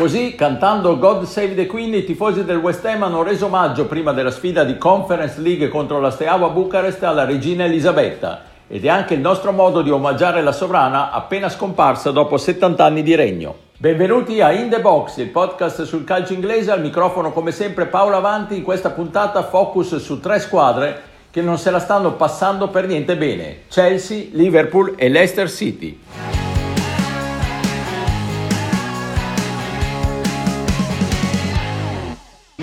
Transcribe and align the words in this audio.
Così, 0.00 0.34
cantando 0.34 0.98
God 0.98 1.24
Save 1.24 1.54
the 1.54 1.66
Queen, 1.66 1.92
i 1.92 2.04
tifosi 2.04 2.42
del 2.42 2.56
West 2.56 2.82
Ham 2.86 3.02
hanno 3.02 3.22
reso 3.22 3.44
omaggio 3.44 3.84
prima 3.84 4.14
della 4.14 4.30
sfida 4.30 4.64
di 4.64 4.78
Conference 4.78 5.38
League 5.38 5.68
contro 5.68 6.00
la 6.00 6.10
Steaua 6.10 6.48
Bucarest 6.48 7.02
alla 7.02 7.26
regina 7.26 7.66
Elisabetta 7.66 8.44
ed 8.66 8.86
è 8.86 8.88
anche 8.88 9.12
il 9.12 9.20
nostro 9.20 9.52
modo 9.52 9.82
di 9.82 9.90
omaggiare 9.90 10.40
la 10.40 10.52
sovrana 10.52 11.10
appena 11.10 11.50
scomparsa 11.50 12.12
dopo 12.12 12.38
70 12.38 12.82
anni 12.82 13.02
di 13.02 13.14
regno. 13.14 13.54
Benvenuti 13.76 14.40
a 14.40 14.52
In 14.52 14.70
The 14.70 14.80
Box, 14.80 15.18
il 15.18 15.28
podcast 15.28 15.82
sul 15.82 16.04
calcio 16.04 16.32
inglese, 16.32 16.70
al 16.70 16.80
microfono 16.80 17.30
come 17.30 17.52
sempre 17.52 17.84
Paolo 17.84 18.16
Avanti, 18.16 18.56
in 18.56 18.62
questa 18.62 18.88
puntata 18.88 19.42
focus 19.42 19.96
su 19.96 20.18
tre 20.18 20.40
squadre 20.40 21.02
che 21.30 21.42
non 21.42 21.58
se 21.58 21.70
la 21.70 21.78
stanno 21.78 22.14
passando 22.14 22.68
per 22.68 22.86
niente 22.86 23.18
bene, 23.18 23.64
Chelsea, 23.68 24.28
Liverpool 24.32 24.94
e 24.96 25.10
Leicester 25.10 25.50
City. 25.50 26.00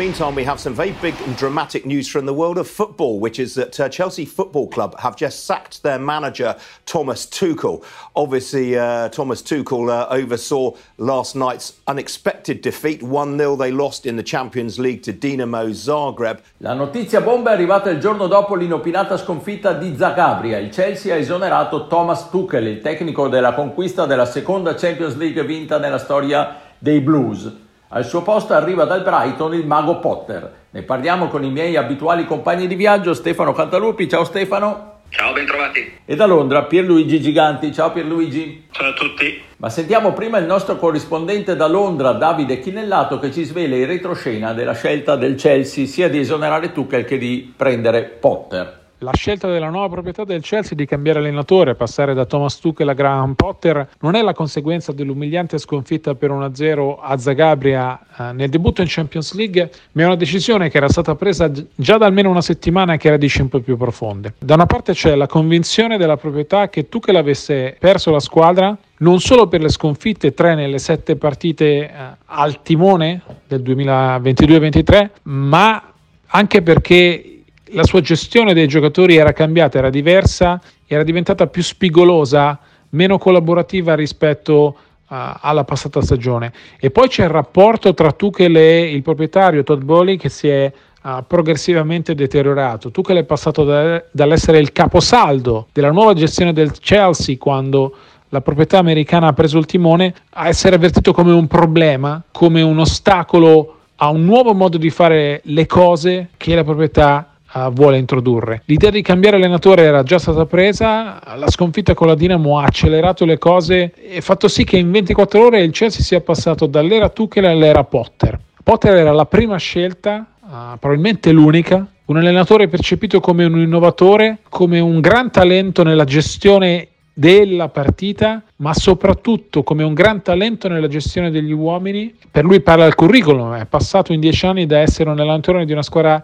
Meantime, 0.08 0.36
we 0.36 0.46
have 0.46 0.62
some 0.62 0.74
very 0.74 0.94
big 1.02 1.16
and 1.26 1.36
dramatic 1.36 1.86
news 1.86 2.08
from 2.08 2.26
the 2.26 2.34
world 2.34 2.58
of 2.58 2.66
football, 2.70 3.20
which 3.20 3.40
is 3.40 3.56
that 3.56 3.78
uh, 3.78 3.90
Chelsea 3.90 4.24
Football 4.24 4.70
Club 4.70 4.98
have 5.00 5.18
just 5.18 5.44
sacked 5.44 5.84
their 5.84 6.00
manager, 6.00 6.56
Thomas 6.86 7.26
Tuchel. 7.26 7.84
Obviously, 8.16 8.78
uh, 8.78 9.10
Thomas 9.10 9.42
Tuchel 9.42 9.90
uh, 9.90 10.08
oversaw 10.10 10.78
last 10.96 11.36
night's 11.36 11.74
unexpected 11.88 12.62
defeat. 12.62 13.04
1 13.04 13.38
0 13.38 13.58
they 13.58 13.70
lost 13.70 14.06
in 14.06 14.16
the 14.16 14.24
Champions 14.24 14.80
League 14.80 15.04
to 15.04 15.12
Dinamo 15.12 15.74
Zagreb. 15.74 16.40
La 16.60 16.74
notizia 16.74 17.20
bomba 17.20 17.50
è 17.50 17.56
arrivata 17.56 17.90
il 17.90 18.00
giorno 18.00 18.28
dopo 18.28 18.56
l'inopinata 18.56 19.18
sconfitta 19.18 19.74
di 19.74 19.94
Zagabria. 19.98 20.58
Il 20.58 20.70
Chelsea 20.70 21.14
ha 21.14 21.18
esonerato 21.18 21.88
Thomas 21.88 22.30
Tuchel, 22.30 22.66
il 22.68 22.82
tecnico 22.82 23.28
della 23.28 23.54
conquista 23.54 24.06
della 24.06 24.26
seconda 24.26 24.74
Champions 24.74 25.18
League 25.18 25.44
vinta 25.44 25.78
nella 25.78 26.00
storia 26.00 26.62
dei 26.78 27.02
Blues. 27.02 27.66
Al 27.90 28.04
suo 28.06 28.22
posto 28.22 28.54
arriva 28.54 28.84
dal 28.84 29.02
Brighton 29.02 29.54
il 29.54 29.66
mago 29.66 30.00
Potter. 30.00 30.66
Ne 30.72 30.82
parliamo 30.82 31.30
con 31.30 31.46
i 31.46 31.50
miei 31.50 31.78
abituali 31.78 32.26
compagni 32.26 32.68
di 32.68 32.76
viaggio, 32.76 33.14
Stefano 33.14 33.54
Cantalupi. 33.54 34.10
Ciao 34.10 34.26
Stefano. 34.26 34.96
Ciao, 35.08 35.32
bentrovati. 35.32 36.00
E 36.04 36.16
da 36.18 36.26
Londra 36.26 36.64
Pierluigi 36.64 37.22
Giganti. 37.22 37.72
Ciao 37.72 37.92
Pierluigi. 37.92 38.68
Ciao 38.72 38.90
a 38.90 38.94
tutti. 38.94 39.42
Ma 39.56 39.70
sentiamo 39.70 40.12
prima 40.12 40.38
il 40.38 40.46
nostro 40.46 40.76
corrispondente 40.76 41.56
da 41.56 41.68
Londra, 41.68 42.12
Davide 42.12 42.60
Chinellato, 42.60 43.20
che 43.20 43.32
ci 43.32 43.46
svela 43.46 43.78
il 43.78 43.88
retroscena 43.88 44.52
della 44.52 44.74
scelta 44.74 45.16
del 45.16 45.36
Chelsea 45.36 45.86
sia 45.86 46.10
di 46.10 46.20
esonerare 46.20 46.74
Tuchel 46.74 47.06
che 47.06 47.18
di 47.18 47.54
prendere 47.56 48.04
Potter. 48.04 48.77
La 49.02 49.14
scelta 49.14 49.48
della 49.48 49.70
nuova 49.70 49.90
proprietà 49.90 50.24
del 50.24 50.42
Chelsea 50.42 50.76
di 50.76 50.88
cambiare 50.88 51.20
allenatore, 51.20 51.76
passare 51.76 52.16
da 52.16 52.26
Thomas 52.26 52.58
Tuchel 52.58 52.90
a 52.90 52.94
Graham 52.94 53.36
Potter, 53.36 53.88
non 54.00 54.16
è 54.16 54.24
la 54.24 54.34
conseguenza 54.34 54.92
dell'umiliante 54.92 55.60
sconfitta 55.60 56.16
per 56.16 56.32
1-0 56.32 56.96
a 57.00 57.16
Zagabria 57.20 58.00
eh, 58.18 58.32
nel 58.32 58.50
debutto 58.50 58.82
in 58.82 58.88
Champions 58.90 59.36
League, 59.36 59.70
ma 59.92 60.02
è 60.02 60.06
una 60.06 60.16
decisione 60.16 60.72
che 60.72 60.78
era 60.78 60.90
stata 60.90 61.14
presa 61.14 61.52
già 61.76 61.98
da 61.98 62.08
almeno 62.08 62.32
una 62.32 62.42
settimana 62.42 62.94
e 62.94 62.98
che 62.98 63.12
radici 63.12 63.40
un 63.40 63.50
po' 63.50 63.60
più 63.60 63.78
profonde. 63.78 64.34
Da 64.40 64.56
una 64.56 64.66
parte 64.66 64.94
c'è 64.94 65.14
la 65.14 65.28
convinzione 65.28 65.98
della 65.98 66.18
proprietà 66.18 66.68
che 66.68 66.90
Tuchel 66.90 67.18
avesse 67.18 67.78
perso 67.80 68.10
la 68.10 68.20
squadra 68.20 68.76
non 69.00 69.20
solo 69.20 69.48
per 69.48 69.62
le 69.62 69.70
sconfitte, 69.70 70.34
tre 70.34 70.56
nelle 70.56 70.80
sette 70.80 71.18
partite 71.18 71.66
eh, 71.66 71.92
al 72.26 72.64
timone 72.64 73.22
del 73.46 73.62
2022-23, 73.62 75.10
ma 75.24 75.84
anche 76.30 76.64
perché 76.64 77.37
la 77.72 77.84
sua 77.84 78.02
gestione 78.02 78.54
dei 78.54 78.68
giocatori 78.68 79.16
era 79.16 79.34
cambiata, 79.34 79.78
era 79.78 79.90
diversa, 79.90 80.62
era 80.86 81.04
diventata 81.04 81.48
più 81.48 81.62
spigolosa, 81.62 82.60
meno 82.90 83.18
collaborativa 83.18 83.96
rispetto 83.96 84.54
uh, 84.56 84.76
alla 85.08 85.64
passata 85.64 86.02
stagione. 86.02 86.52
E 86.80 86.92
poi 86.92 87.08
c'è 87.08 87.24
il 87.24 87.30
rapporto 87.30 87.94
tra 87.94 88.12
Tuchel 88.12 88.56
e 88.56 88.92
il 88.92 89.02
proprietario 89.02 89.64
Todd 89.64 89.82
Bowley 89.82 90.18
che 90.18 90.30
si 90.30 90.48
è 90.48 90.72
uh, 91.04 91.10
progressivamente 91.28 92.16
deteriorato. 92.16 92.92
Tuchel 92.92 93.18
è 93.18 93.24
passato 93.24 93.64
da, 93.64 94.04
dall'essere 94.12 94.60
il 94.60 94.72
caposaldo 94.72 95.68
della 95.74 95.92
nuova 95.92 96.14
gestione 96.14 96.54
del 96.54 96.72
Chelsea 96.80 97.38
quando 97.38 97.96
la 98.30 98.42
proprietà 98.42 98.78
americana 98.78 99.28
ha 99.28 99.34
preso 99.34 99.58
il 99.58 99.66
timone 99.66 100.14
a 100.32 100.48
essere 100.48 100.76
avvertito 100.76 101.14
come 101.14 101.32
un 101.32 101.48
problema, 101.48 102.22
come 102.32 102.62
un 102.62 102.80
ostacolo 102.80 103.74
a 103.98 104.10
un 104.10 104.26
nuovo 104.26 104.54
modo 104.54 104.78
di 104.78 104.90
fare 104.90 105.42
le 105.46 105.66
cose 105.66 106.30
che 106.38 106.54
la 106.54 106.64
proprietà 106.64 107.37
uh, 107.54 107.72
vuole 107.72 107.98
introdurre. 107.98 108.62
L'idea 108.66 108.90
di 108.90 109.02
cambiare 109.02 109.38
allenatore 109.38 109.84
era 109.84 110.04
già 110.04 110.20
stata 110.20 110.46
presa, 110.46 111.20
la 111.36 111.50
sconfitta 111.50 111.94
con 111.94 112.08
la 112.08 112.16
Dinamo 112.16 112.60
ha 112.60 112.64
accelerato 112.64 113.26
le 113.26 113.38
cose 113.38 113.94
e 113.94 114.22
fatto 114.22 114.48
sì 114.48 114.64
che 114.64 114.78
in 114.78 114.92
24 114.92 115.46
ore 115.46 115.62
il 115.62 115.72
Chelsea 115.72 116.02
sia 116.02 116.22
passato 116.22 116.66
dall'era 116.66 117.10
Tuchel 117.10 117.46
all'era 117.46 117.84
Potter. 117.84 118.40
Potter 118.64 118.96
era 118.96 119.12
la 119.12 119.26
prima 119.26 119.58
scelta, 119.58 120.26
uh, 120.42 120.78
probabilmente 120.80 121.32
l'unica, 121.32 121.86
un 122.06 122.18
allenatore 122.18 122.68
percepito 122.68 123.20
come 123.20 123.46
un 123.46 123.60
innovatore, 123.60 124.40
come 124.50 124.80
un 124.80 125.00
gran 125.02 125.30
talento 125.30 125.84
nella 125.84 126.06
gestione 126.06 126.90
della 127.18 127.68
partita, 127.70 128.44
ma 128.58 128.76
soprattutto 128.76 129.64
come 129.64 129.84
un 129.84 129.94
gran 129.94 130.22
talento 130.22 130.68
nella 130.68 130.88
gestione 130.88 131.32
degli 131.32 131.52
uomini. 131.52 132.14
Per 132.30 132.46
lui 132.46 132.62
parla 132.62 132.86
il 132.86 132.94
curriculum, 132.94 133.56
è 133.56 133.66
passato 133.66 134.14
in 134.14 134.20
dieci 134.20 134.46
anni 134.46 134.68
da 134.68 134.80
essere 134.80 135.10
un 135.10 135.20
allenatore 135.20 135.66
di 135.66 135.72
una 135.72 135.82
squadra 135.82 136.24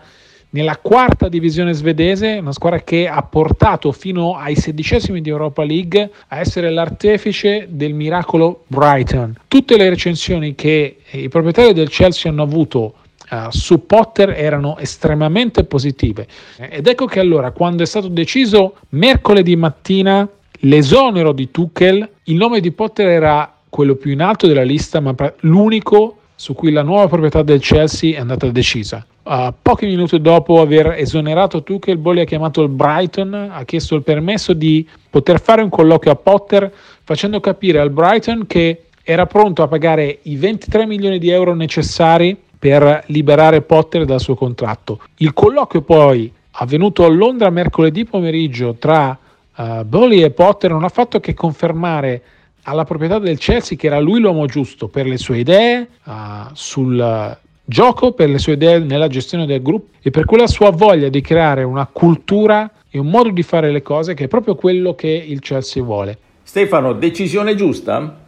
nella 0.53 0.78
quarta 0.78 1.30
divisione 1.30 1.74
svedese, 1.74 2.38
una 2.40 2.52
squadra 2.52 2.80
che 2.81 3.08
ha 3.08 3.22
portato 3.24 3.91
fino 3.91 4.36
ai 4.36 4.56
sedicesimi 4.56 5.22
di 5.22 5.30
Europa 5.30 5.64
League 5.64 6.12
a 6.28 6.40
essere 6.40 6.69
l'artefice 6.69 7.68
del 7.69 7.94
miracolo 7.94 8.64
Brighton. 8.68 9.36
Tutte 9.47 9.78
le 9.78 9.90
recensioni 9.90 10.53
che 10.56 10.97
i 11.12 11.28
proprietari 11.28 11.74
del 11.74 11.90
Chelsea 11.90 12.31
hanno 12.31 12.44
avuto 12.44 12.96
Uh, 13.30 13.50
su 13.50 13.88
Potter 13.88 14.31
erano 14.31 14.78
estremamente 14.78 15.64
positive. 15.64 16.28
Ed 16.58 16.85
ecco 16.85 17.06
che 17.06 17.20
allora, 17.20 17.52
quando 17.52 17.81
è 17.81 17.85
stato 17.85 18.09
deciso 18.09 18.75
mercoledì 18.90 19.56
mattina 19.56 20.28
l'esonero 20.59 21.31
di 21.31 21.50
Tuchel, 21.50 22.08
il 22.25 22.35
nome 22.35 22.59
di 22.59 22.72
Potter 22.72 23.08
era 23.08 23.52
quello 23.70 23.96
più 23.96 24.12
in 24.12 24.22
alto 24.22 24.46
della 24.46 24.62
lista, 24.62 25.00
ma 25.00 25.16
l'unico 25.40 26.18
su 26.35 26.53
cui 26.53 26.72
la 26.72 26.84
nuova 26.84 27.08
proprietà 27.08 27.41
del 27.41 27.62
Chelsea 27.62 28.18
è 28.18 28.20
andata 28.20 28.47
decisa. 28.50 29.03
Uh, 29.23 29.53
pochi 29.61 29.85
minuti 29.85 30.19
dopo 30.19 30.59
aver 30.59 30.95
esonerato 30.97 31.63
Tuchel, 31.63 31.97
Bolli 31.97 32.19
ha 32.19 32.25
chiamato 32.25 32.61
il 32.61 32.67
Brighton, 32.67 33.51
ha 33.53 33.63
chiesto 33.63 33.95
il 33.95 34.03
permesso 34.03 34.51
di 34.51 34.85
poter 35.09 35.39
fare 35.39 35.61
un 35.61 35.69
colloquio 35.69 36.11
a 36.11 36.16
Potter, 36.17 36.69
facendo 37.03 37.39
capire 37.39 37.79
al 37.79 37.89
Brighton 37.89 38.45
che 38.45 38.88
era 39.01 39.25
pronto 39.25 39.63
a 39.63 39.67
pagare 39.69 40.19
i 40.23 40.35
23 40.35 40.85
milioni 40.85 41.19
di 41.19 41.29
euro 41.29 41.53
necessari 41.53 42.38
per 42.59 43.03
liberare 43.07 43.61
Potter 43.61 44.03
dal 44.03 44.19
suo 44.19 44.35
contratto. 44.35 45.00
Il 45.17 45.34
colloquio 45.34 45.81
poi 45.84 46.31
avvenuto 46.51 47.05
a 47.05 47.09
Londra 47.09 47.50
mercoledì 47.50 48.03
pomeriggio 48.03 48.75
tra 48.78 49.17
uh, 49.55 49.84
Bowley 49.85 50.22
e 50.22 50.31
Potter 50.31 50.72
non 50.72 50.84
ha 50.84 50.90
fatto 50.90 51.22
che 51.22 51.34
confermare 51.34 52.22
alla 52.63 52.84
proprietà 52.84 53.19
del 53.19 53.38
Chelsea 53.38 53.78
che 53.78 53.88
era 53.88 54.00
lui 54.00 54.19
l'uomo 54.19 54.45
giusto 54.47 54.90
per 54.90 55.05
le 55.05 55.17
sue 55.17 55.40
idee 55.40 55.88
uh, 56.03 56.13
sul 56.53 57.41
gioco, 57.66 58.13
per 58.13 58.29
le 58.29 58.38
sue 58.38 58.53
idee 58.53 58.79
nella 58.79 59.07
gestione 59.07 59.46
del 59.46 59.62
gruppo 59.62 59.97
e 60.01 60.09
per 60.09 60.25
quella 60.25 60.47
sua 60.47 60.72
voglia 60.72 61.09
di 61.09 61.22
creare 61.22 61.64
una 61.64 61.85
cultura 61.85 62.70
e 62.90 62.99
un 62.99 63.08
modo 63.08 63.29
di 63.29 63.43
fare 63.43 63.72
le 63.72 63.82
cose 63.82 64.14
che 64.14 64.26
è 64.26 64.28
proprio 64.28 64.55
quello 64.55 64.96
che 64.96 65.08
il 65.08 65.40
Chelsea 65.40 65.82
vuole. 65.82 66.17
Stefano, 66.43 66.93
decisione 66.93 67.55
giusta? 67.55 68.22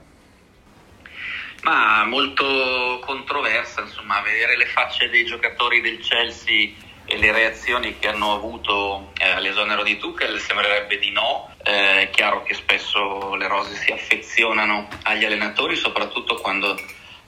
Ma 1.63 2.05
molto 2.05 2.99
controversa, 3.05 3.81
insomma, 3.81 4.21
vedere 4.21 4.57
le 4.57 4.65
facce 4.65 5.09
dei 5.09 5.25
giocatori 5.25 5.81
del 5.81 5.97
Chelsea 5.99 6.69
e 7.05 7.17
le 7.17 7.31
reazioni 7.31 7.97
che 7.99 8.07
hanno 8.07 8.33
avuto 8.33 9.11
eh, 9.19 9.29
all'esonero 9.29 9.83
di 9.83 9.97
Tuchel 9.97 10.39
sembrerebbe 10.39 10.97
di 10.97 11.11
no. 11.11 11.49
Eh, 11.63 12.01
è 12.01 12.09
chiaro 12.09 12.43
che 12.43 12.53
spesso 12.53 13.35
le 13.35 13.47
rose 13.47 13.75
si 13.75 13.91
affezionano 13.91 14.87
agli 15.03 15.25
allenatori, 15.25 15.75
soprattutto 15.75 16.35
quando 16.35 16.75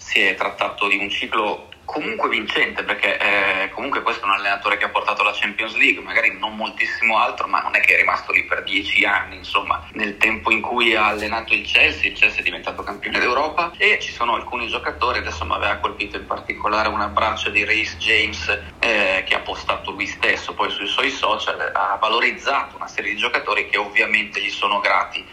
si 0.07 0.21
è 0.21 0.35
trattato 0.35 0.87
di 0.87 0.95
un 0.95 1.09
ciclo 1.09 1.67
comunque 1.83 2.29
vincente 2.29 2.83
perché 2.83 3.17
eh, 3.17 3.69
comunque 3.71 4.01
questo 4.01 4.23
è 4.23 4.27
un 4.27 4.35
allenatore 4.35 4.77
che 4.77 4.85
ha 4.85 4.89
portato 4.89 5.21
la 5.21 5.33
Champions 5.33 5.75
League, 5.75 6.01
magari 6.01 6.37
non 6.37 6.55
moltissimo 6.55 7.17
altro, 7.17 7.47
ma 7.47 7.61
non 7.61 7.75
è 7.75 7.81
che 7.81 7.93
è 7.93 7.97
rimasto 7.97 8.31
lì 8.31 8.45
per 8.45 8.63
dieci 8.63 9.03
anni, 9.03 9.35
insomma, 9.35 9.85
nel 9.93 10.15
tempo 10.15 10.49
in 10.49 10.61
cui 10.61 10.95
ha 10.95 11.07
allenato 11.07 11.53
il 11.53 11.65
Chelsea, 11.65 12.09
il 12.09 12.17
Chelsea 12.17 12.39
è 12.39 12.43
diventato 12.43 12.83
campione 12.83 13.19
d'Europa 13.19 13.73
e 13.77 13.99
ci 13.99 14.13
sono 14.13 14.35
alcuni 14.35 14.67
giocatori, 14.67 15.19
adesso 15.19 15.43
mi 15.43 15.53
aveva 15.53 15.75
colpito 15.75 16.15
in 16.15 16.25
particolare 16.25 16.87
un 16.87 17.01
abbraccio 17.01 17.49
di 17.49 17.65
Reece 17.65 17.97
James 17.97 18.47
eh, 18.79 19.23
che 19.25 19.35
ha 19.35 19.39
postato 19.39 19.91
lui 19.91 20.07
stesso 20.07 20.53
poi 20.53 20.69
sui 20.69 20.87
suoi 20.87 21.09
social, 21.09 21.71
ha 21.73 21.97
valorizzato 21.99 22.77
una 22.77 22.87
serie 22.87 23.11
di 23.11 23.17
giocatori 23.17 23.67
che 23.67 23.77
ovviamente 23.77 24.41
gli 24.41 24.51
sono 24.51 24.79
grati. 24.79 25.25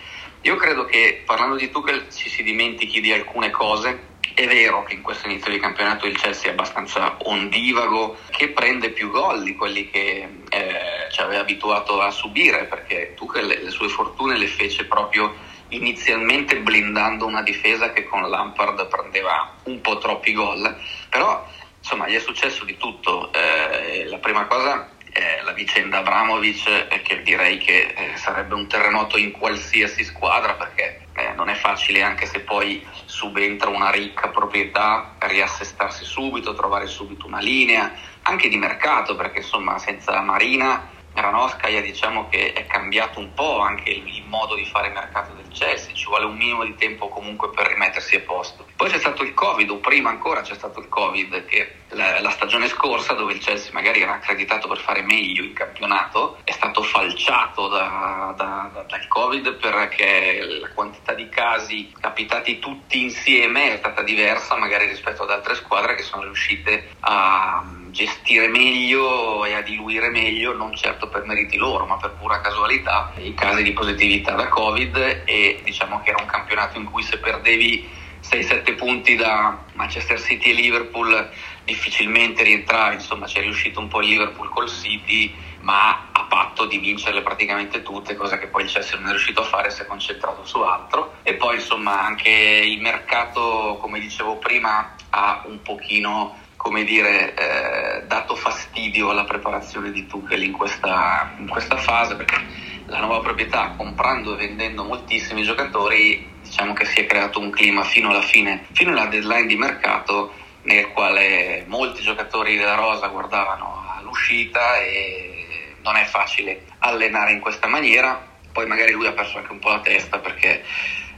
Io 0.43 0.57
credo 0.57 0.85
che 0.85 1.23
parlando 1.25 1.57
di 1.57 1.71
Tuchel 1.71 2.13
ci 2.13 2.29
si 2.29 2.43
dimentichi 2.43 3.01
di 3.01 3.13
alcune 3.13 3.51
cose 3.51 4.13
è 4.35 4.47
vero 4.49 4.83
che 4.83 4.95
in 4.95 5.03
questo 5.03 5.29
inizio 5.29 5.51
di 5.53 5.61
campionato 5.61 6.07
il 6.07 6.19
Chelsea 6.19 6.51
è 6.51 6.53
abbastanza 6.53 7.17
ondivago, 7.19 8.17
che 8.31 8.49
prende 8.49 8.91
più 8.91 9.11
gol 9.11 9.45
di 9.45 9.55
quelli 9.55 9.89
che 9.91 10.29
eh, 10.49 11.09
ci 11.11 11.21
aveva 11.21 11.43
abituato 11.43 12.01
a 12.01 12.11
subire, 12.11 12.65
perché 12.65 13.15
Tuchel 13.15 13.47
le 13.47 13.71
sue 13.71 13.89
fortune 13.89 14.37
le 14.37 14.49
fece 14.49 14.87
proprio 14.87 15.35
inizialmente 15.69 16.59
blindando 16.59 17.27
una 17.27 17.43
difesa 17.43 17.93
che 17.93 18.05
con 18.05 18.29
Lampard 18.29 18.87
prendeva 18.89 19.55
un 19.65 19.81
po' 19.81 19.99
troppi 19.99 20.33
gol, 20.33 20.77
però 21.09 21.47
insomma 21.79 22.09
gli 22.09 22.15
è 22.15 22.21
successo 22.21 22.65
di 22.65 22.77
tutto. 22.77 23.33
Eh, 23.33 24.07
la 24.07 24.19
prima 24.19 24.47
cosa 24.47 24.89
è 25.15 25.43
la 25.45 25.53
vicenda 25.53 25.99
Abramovic, 25.99 26.89
eh, 26.91 27.01
che 27.03 27.23
direi 27.23 27.59
che 27.59 27.95
eh, 27.97 28.17
sarebbe 28.17 28.55
un 28.55 28.67
terremoto 28.67 29.17
in 29.17 29.31
qualsiasi 29.31 30.03
squadra 30.03 30.55
perché 30.55 31.07
eh, 31.15 31.33
non 31.37 31.49
è 31.49 31.55
facile 31.55 32.03
anche 32.03 32.27
se 32.27 32.41
poi 32.41 32.85
subentra 33.05 33.71
una 33.71 33.93
ricca 33.93 34.29
proprietà 34.29 35.15
riassestarsi 35.21 36.05
subito, 36.05 36.55
trovare 36.55 36.89
subito 36.89 37.29
una 37.29 37.39
linea, 37.39 37.93
anche 38.23 38.49
di 38.49 38.57
mercato 38.57 39.15
perché 39.15 39.39
insomma 39.39 39.79
senza 39.79 40.21
Marina 40.21 40.91
Granovskaya 41.15 41.81
diciamo 41.81 42.29
che 42.29 42.53
è 42.53 42.67
cambiato 42.67 43.21
un 43.21 43.33
po' 43.33 43.61
anche 43.61 43.91
il, 43.91 44.25
modo 44.27 44.57
di 44.57 44.65
fare 44.65 44.89
mercato 44.89 45.33
del 45.35 45.47
Chelsea, 45.49 45.95
ci 45.95 46.07
vuole 46.07 46.25
un 46.25 46.37
minimo 46.37 46.65
di 46.65 46.75
tempo 46.75 47.09
comunque 47.09 47.51
per 47.51 47.69
rimettersi 47.69 48.17
a 48.17 48.21
posto. 48.21 48.67
Poi 48.75 48.91
c'è 48.91 48.99
stato 48.99 49.23
il 49.23 49.33
Covid, 49.33 49.71
o 49.71 49.77
prima 49.77 50.11
ancora 50.11 50.41
c'è 50.41 50.55
stato 50.55 50.81
il 50.81 50.89
Covid, 50.89 51.45
che 51.45 51.83
la, 51.91 52.21
la 52.21 52.31
stagione 52.31 52.67
scorsa 52.67 53.13
dove 53.13 53.35
il 53.35 53.39
Chelsea 53.39 53.73
magari 53.73 54.01
era 54.01 54.15
accreditato 54.15 54.67
per 54.67 54.79
fare 54.79 55.03
meglio 55.03 55.45
in 55.45 55.53
campionato, 55.53 56.39
è 56.43 56.51
stato 56.51 56.83
falciato 56.83 57.69
da, 57.69 58.35
da, 58.37 58.71
da, 58.73 58.83
dal 58.83 59.07
Covid 59.07 59.55
perché 59.55 60.59
la 60.61 60.71
quantità 60.71 61.15
di 61.15 61.29
casi 61.29 61.93
capitati 62.01 62.59
tutti 62.59 63.01
insieme 63.01 63.75
è 63.75 63.77
stata 63.77 64.03
diversa 64.03 64.57
magari 64.57 64.87
rispetto 64.87 65.23
ad 65.23 65.31
altre 65.31 65.55
squadre 65.55 65.95
che 65.95 66.03
sono 66.03 66.25
riuscite 66.25 66.91
a 67.01 67.63
gestire 67.95 68.49
meglio 68.49 69.45
e 69.45 69.55
a 69.55 69.63
diluire 69.63 70.11
meglio, 70.11 70.53
non 70.53 70.75
certo 70.75 71.09
per 71.09 71.25
meriti 71.25 71.57
loro, 71.57 71.87
ma 71.87 71.97
per 71.97 72.17
pura 72.21 72.41
casualità, 72.41 73.13
i 73.19 73.33
casi 73.35 73.63
di 73.63 73.73
positività 73.73 74.33
da 74.35 74.49
Covid 74.49 75.23
e 75.25 75.61
diciamo 75.63 76.03
che 76.03 76.11
era 76.11 76.21
un 76.21 76.29
campionato 76.29 76.77
in 76.77 76.91
cui 76.91 77.05
se 77.05 77.19
perdevi 77.19 77.89
6-7 78.21 78.75
punti 78.75 79.15
da 79.15 79.57
Manchester 79.75 80.21
City 80.21 80.51
e 80.51 80.55
Liverpool 80.55 81.31
difficilmente 81.63 82.43
rientravi, 82.43 82.97
insomma 82.97 83.27
ci 83.27 83.39
è 83.39 83.43
riuscito 83.43 83.79
un 83.79 83.89
po' 83.89 84.01
il 84.01 84.09
Liverpool 84.09 84.49
col 84.49 84.69
City, 84.69 85.33
ma 85.61 86.09
a 86.11 86.25
patto 86.25 86.67
di 86.67 86.79
vincerle 86.79 87.23
praticamente 87.23 87.83
tutte, 87.83 88.17
cosa 88.17 88.39
che 88.39 88.49
poi 88.49 88.65
il 88.65 88.71
Chelsea 88.71 88.99
non 88.99 89.09
è 89.09 89.11
riuscito 89.11 89.43
a 89.43 89.45
fare, 89.45 89.71
si 89.71 89.83
è 89.83 89.87
concentrato 89.87 90.45
su 90.45 90.59
altro. 90.61 91.15
E 91.23 91.35
poi 91.35 91.57
insomma 91.57 92.05
anche 92.05 92.31
il 92.31 92.81
mercato, 92.81 93.79
come 93.81 94.01
dicevo 94.01 94.37
prima, 94.37 94.95
ha 95.11 95.43
un 95.47 95.63
pochino 95.63 96.43
come 96.65 96.85
dire, 96.85 97.35
eh, 97.35 98.07
dato 98.07 98.35
fastidio 98.35 99.11
alla 99.11 99.25
preparazione 99.25 99.93
di 99.93 100.07
Tuchel 100.07 100.45
in 100.45 100.53
questa, 100.53 101.35
in 101.37 101.47
questa 101.47 101.77
fase 101.77 102.17
perché 102.17 102.43
la 102.87 103.01
nuova 103.01 103.21
proprietà 103.21 103.75
comprando 103.77 104.33
e 104.33 104.39
vendendo 104.39 104.83
moltissimi 104.83 105.43
giocatori 105.43 106.27
diciamo 106.41 106.73
che 106.73 106.87
si 106.87 107.01
è 107.01 107.07
creato 107.07 107.39
un 107.39 107.51
clima 107.51 107.83
fino 107.83 108.09
alla 108.09 108.23
fine, 108.23 108.65
fino 108.73 108.93
alla 108.93 109.05
deadline 109.05 109.45
di 109.45 109.57
mercato 109.57 110.33
nel 110.63 110.89
quale 110.89 111.67
molti 111.69 112.01
giocatori 112.01 112.57
della 112.57 112.77
Rosa 112.77 113.09
guardavano 113.09 113.85
all'uscita 113.99 114.79
e 114.79 115.75
non 115.83 115.97
è 115.97 116.05
facile 116.05 116.63
allenare 116.79 117.33
in 117.33 117.41
questa 117.41 117.67
maniera 117.67 118.33
poi 118.55 118.67
magari 118.67 118.93
lui 118.93 119.09
ha 119.09 119.13
perso 119.13 119.37
anche 119.37 119.51
un 119.51 119.59
po' 119.59 119.71
la 119.71 119.81
testa 119.81 120.21
perché 120.21 120.63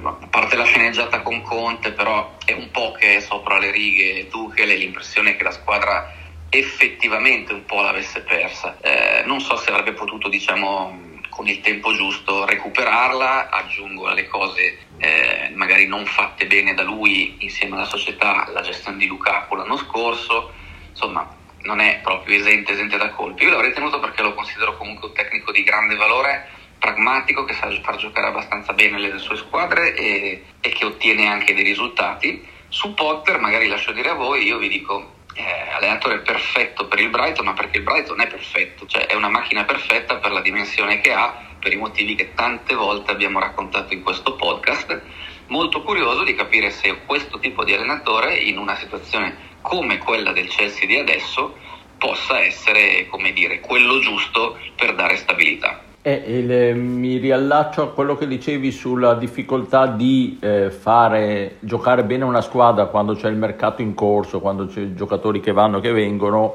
a 0.03 0.27
parte 0.31 0.57
la 0.57 0.65
sceneggiata 0.65 1.21
con 1.21 1.43
Conte 1.43 1.93
però 1.93 2.35
è 2.47 2.53
un 2.53 2.71
po' 2.71 2.93
che 2.93 3.17
è 3.17 3.21
sopra 3.21 3.59
le 3.59 3.71
righe 3.71 4.27
Tuchel 4.29 4.71
e 4.71 4.77
l'impressione 4.77 5.37
che 5.37 5.45
la 5.45 5.51
squadra 5.51 6.15
effettivamente 6.49 7.53
un 7.53 7.67
po' 7.67 7.83
l'avesse 7.83 8.21
persa. 8.21 8.79
Eh, 8.81 9.23
non 9.27 9.41
so 9.41 9.57
se 9.59 9.71
avrebbe 9.71 9.93
potuto 9.93 10.31
diciamo 10.31 11.19
con 11.29 11.47
il 11.47 11.61
tempo 11.61 11.93
giusto 11.93 12.47
recuperarla 12.47 13.51
aggiungo 13.51 14.07
alle 14.07 14.27
cose 14.27 14.79
eh, 14.97 15.53
magari 15.55 15.87
non 15.87 16.07
fatte 16.07 16.47
bene 16.47 16.73
da 16.73 16.85
lui 16.85 17.37
insieme 17.41 17.77
alla 17.77 17.85
società 17.85 18.49
la 18.51 18.63
gestione 18.63 18.97
di 18.97 19.07
Lukaku 19.07 19.57
l'anno 19.57 19.77
scorso 19.77 20.55
insomma 20.89 21.37
non 21.65 21.81
è 21.81 22.01
proprio 22.03 22.39
esente, 22.39 22.73
esente 22.73 22.97
da 22.97 23.11
colpi. 23.11 23.43
Io 23.43 23.51
l'avrei 23.51 23.75
tenuto 23.75 23.99
perché 23.99 24.23
lo 24.23 24.35
considero 24.35 24.77
comunque 24.77 25.09
un 25.09 25.15
tecnico 25.15 25.51
di 25.51 25.65
grande 25.65 25.97
valore 25.97 26.49
pragmatico 26.87 27.45
che 27.45 27.55
sa 27.55 27.69
far 27.83 27.97
giocare 27.97 28.29
abbastanza 28.29 28.73
bene 28.73 29.01
le 29.01 29.19
sue 29.19 29.37
squadre 29.37 29.95
e, 29.95 30.45
e 30.61 30.69
che 30.69 30.85
ottiene 30.85 31.27
anche 31.27 31.53
dei 31.53 31.65
risultati. 31.65 32.47
Su 32.69 32.95
Potter, 32.95 33.41
magari 33.41 33.67
lascio 33.67 33.91
dire 33.91 34.11
a 34.11 34.15
voi, 34.15 34.45
io 34.45 34.59
vi 34.59 34.69
dico 34.69 35.15
eh, 35.35 35.71
allenatore 35.73 36.21
perfetto 36.21 36.87
per 36.87 37.01
il 37.01 37.09
Brighton, 37.09 37.45
ma 37.45 37.55
perché 37.55 37.79
il 37.79 37.83
Brighton 37.83 38.21
è 38.21 38.29
perfetto, 38.29 38.87
cioè 38.87 39.07
è 39.07 39.15
una 39.15 39.29
macchina 39.29 39.65
perfetta 39.65 40.17
per 40.17 40.31
la 40.31 40.41
dimensione 40.41 41.01
che 41.01 41.13
ha, 41.13 41.57
per 41.59 41.73
i 41.73 41.77
motivi 41.77 42.15
che 42.15 42.35
tante 42.35 42.75
volte 42.75 43.11
abbiamo 43.11 43.41
raccontato 43.41 43.93
in 43.93 44.03
questo 44.03 44.37
podcast. 44.37 45.03
Molto 45.49 45.83
curioso 45.83 46.23
di 46.23 46.37
capire 46.37 46.71
se 46.71 47.03
questo 47.05 47.41
tipo 47.41 47.65
di 47.65 47.73
allenatore, 47.73 48.37
in 48.37 48.59
una 48.59 48.77
situazione 48.77 49.55
come 49.61 49.99
quella 49.99 50.31
del 50.31 50.49
Chelsea 50.49 50.87
di 50.87 50.97
adesso, 50.97 51.57
possa 51.99 52.39
essere, 52.41 53.09
come 53.09 53.33
dire, 53.33 53.59
quello 53.59 53.99
giusto 53.99 54.57
per 54.77 54.95
dare 54.95 55.17
stabilità. 55.17 55.83
Eh, 56.07 56.23
il, 56.25 56.77
mi 56.77 57.17
riallaccio 57.17 57.83
a 57.83 57.89
quello 57.89 58.15
che 58.15 58.29
dicevi 58.29 58.71
sulla 58.71 59.15
difficoltà 59.15 59.89
di 59.89 60.39
eh, 60.41 60.71
fare, 60.71 61.57
giocare 61.59 62.05
bene 62.05 62.23
una 62.23 62.43
squadra 62.43 62.87
quando 62.87 63.15
c'è 63.15 63.29
il 63.29 63.35
mercato 63.35 63.83
in 63.83 63.93
corso, 63.93 64.39
quando 64.39 64.67
c'è 64.67 64.95
giocatori 64.95 65.41
che 65.41 65.51
vanno 65.51 65.79
e 65.79 65.81
che 65.81 65.91
vengono, 65.91 66.55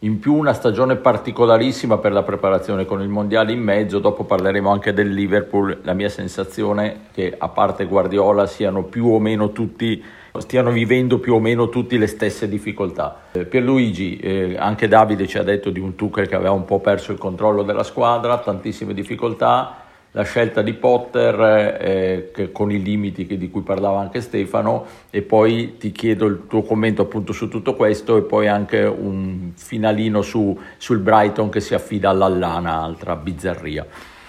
in 0.00 0.18
più 0.18 0.34
una 0.34 0.52
stagione 0.52 0.96
particolarissima 0.96 1.98
per 1.98 2.10
la 2.10 2.24
preparazione 2.24 2.86
con 2.86 3.00
il 3.00 3.06
mondiale 3.08 3.52
in 3.52 3.60
mezzo, 3.60 4.00
dopo 4.00 4.24
parleremo 4.24 4.68
anche 4.68 4.92
del 4.92 5.14
Liverpool, 5.14 5.78
la 5.82 5.92
mia 5.92 6.08
sensazione 6.08 6.92
è 6.92 6.96
che 7.12 7.34
a 7.38 7.46
parte 7.46 7.84
Guardiola 7.84 8.48
siano 8.48 8.82
più 8.82 9.06
o 9.06 9.20
meno 9.20 9.52
tutti 9.52 10.02
stiano 10.38 10.70
vivendo 10.70 11.18
più 11.18 11.34
o 11.34 11.40
meno 11.40 11.68
tutte 11.68 11.96
le 11.96 12.06
stesse 12.06 12.48
difficoltà. 12.48 13.22
Eh, 13.32 13.44
Pierluigi, 13.44 14.18
eh, 14.18 14.56
anche 14.58 14.88
Davide 14.88 15.26
ci 15.26 15.38
ha 15.38 15.42
detto 15.42 15.70
di 15.70 15.80
un 15.80 15.94
Tuchel 15.94 16.28
che 16.28 16.34
aveva 16.34 16.52
un 16.52 16.64
po' 16.64 16.80
perso 16.80 17.12
il 17.12 17.18
controllo 17.18 17.62
della 17.62 17.82
squadra, 17.82 18.38
tantissime 18.38 18.94
difficoltà, 18.94 19.86
la 20.12 20.22
scelta 20.22 20.62
di 20.62 20.72
Potter 20.72 21.78
eh, 21.80 22.50
con 22.50 22.72
i 22.72 22.82
limiti 22.82 23.26
che, 23.26 23.36
di 23.36 23.50
cui 23.50 23.60
parlava 23.60 24.00
anche 24.00 24.20
Stefano 24.20 24.86
e 25.10 25.22
poi 25.22 25.76
ti 25.76 25.92
chiedo 25.92 26.26
il 26.26 26.46
tuo 26.48 26.62
commento 26.62 27.02
appunto 27.02 27.32
su 27.32 27.48
tutto 27.48 27.74
questo 27.74 28.16
e 28.16 28.22
poi 28.22 28.48
anche 28.48 28.82
un 28.82 29.52
finalino 29.54 30.22
su, 30.22 30.58
sul 30.76 30.98
Brighton 30.98 31.50
che 31.50 31.60
si 31.60 31.74
affida 31.74 32.10
all'Allana, 32.10 32.80
altra 32.80 33.16
bizzarria. 33.16 33.86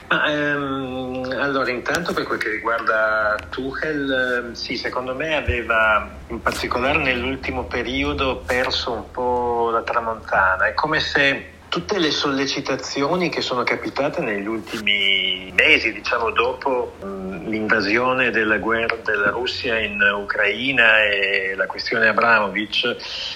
Ma, 0.10 0.26
ehm, 0.26 1.36
allora, 1.38 1.70
intanto 1.70 2.14
per 2.14 2.24
quel 2.24 2.40
che 2.40 2.50
riguarda 2.50 3.36
Tuchel, 3.50 4.42
ehm, 4.44 4.54
sì, 4.54 4.76
secondo 4.76 5.14
me 5.14 5.36
aveva, 5.36 6.10
in 6.30 6.42
particolare 6.42 6.98
nell'ultimo 6.98 7.66
periodo, 7.66 8.38
perso 8.44 8.92
un 8.92 9.12
po' 9.12 9.70
la 9.72 9.84
tramontana. 9.84 10.66
È 10.66 10.74
come 10.74 11.00
se 11.00 11.58
tutte 11.70 12.00
le 12.00 12.10
sollecitazioni 12.10 13.30
che 13.30 13.42
sono 13.42 13.64
capitate 13.64 14.22
negli 14.22 14.48
ultimi 14.48 15.54
mesi, 15.56 15.94
diciamo 15.94 16.32
dopo 16.32 16.96
l'invasione 17.02 18.32
della 18.32 18.58
guerra 18.58 18.98
della 19.04 19.30
Russia 19.30 19.78
in 19.78 20.02
Ucraina 20.02 21.04
e 21.04 21.54
la 21.56 21.68
questione 21.68 22.08
Abramovic, 22.08 22.96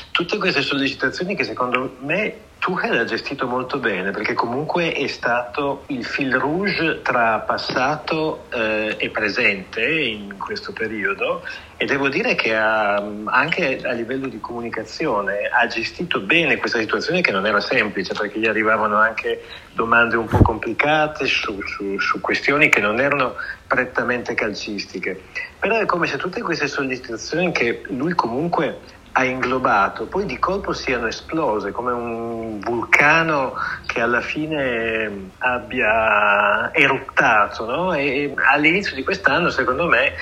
tutte 0.10 0.38
queste 0.40 0.64
sollecitazioni 0.64 1.36
che 1.36 1.44
secondo 1.44 1.98
me 2.00 2.52
Tuchel 2.64 2.98
ha 2.98 3.04
gestito 3.04 3.46
molto 3.46 3.78
bene 3.78 4.12
perché 4.12 4.34
comunque 4.34 4.94
è 4.94 5.08
stato 5.08 5.84
il 5.88 6.06
fil 6.06 6.34
rouge 6.34 7.02
tra 7.02 7.40
passato 7.40 8.46
eh, 8.54 8.96
e 8.98 9.10
presente 9.10 9.86
in 9.86 10.38
questo 10.38 10.72
periodo 10.72 11.46
e 11.76 11.84
devo 11.84 12.08
dire 12.08 12.36
che 12.36 12.56
ha, 12.56 13.04
anche 13.26 13.82
a 13.84 13.92
livello 13.92 14.28
di 14.28 14.40
comunicazione 14.40 15.50
ha 15.52 15.68
gestito 15.68 16.22
bene 16.22 16.56
questa 16.56 16.80
situazione 16.80 17.20
che 17.20 17.34
non 17.34 17.46
era 17.46 17.60
semplice 17.60 18.14
perché 18.14 18.40
gli 18.40 18.48
arrivavano 18.48 18.96
anche 18.96 19.44
domande 19.74 20.16
un 20.16 20.28
po' 20.28 20.42
complicate 20.42 21.26
su, 21.26 21.60
su, 21.64 22.00
su 22.00 22.22
questioni 22.22 22.70
che 22.70 22.80
non 22.80 23.02
erano 23.02 23.36
prettamente 23.68 24.36
calcistiche. 24.36 25.22
Però 25.60 25.78
è 25.78 25.86
come 25.86 26.08
se 26.08 26.16
tutte 26.16 26.42
queste 26.42 26.70
sollecitazioni 26.70 27.52
che 27.52 27.82
lui 27.90 28.14
comunque 28.14 29.02
ha 29.14 29.24
inglobato, 29.24 30.06
poi 30.06 30.26
di 30.26 30.40
colpo 30.40 30.74
siano 30.74 31.08
esplose 31.08 31.72
come 31.72 31.92
un 31.92 32.60
vulcano 32.60 33.54
che 33.86 34.02
alla 34.02 34.22
fine 34.22 35.30
abbia 35.38 36.74
eruttato. 36.74 37.66
No? 37.66 37.94
E 37.94 38.34
all'inizio 38.52 38.96
di 38.96 39.04
quest'anno, 39.04 39.50
secondo 39.50 39.88
me, 39.88 40.14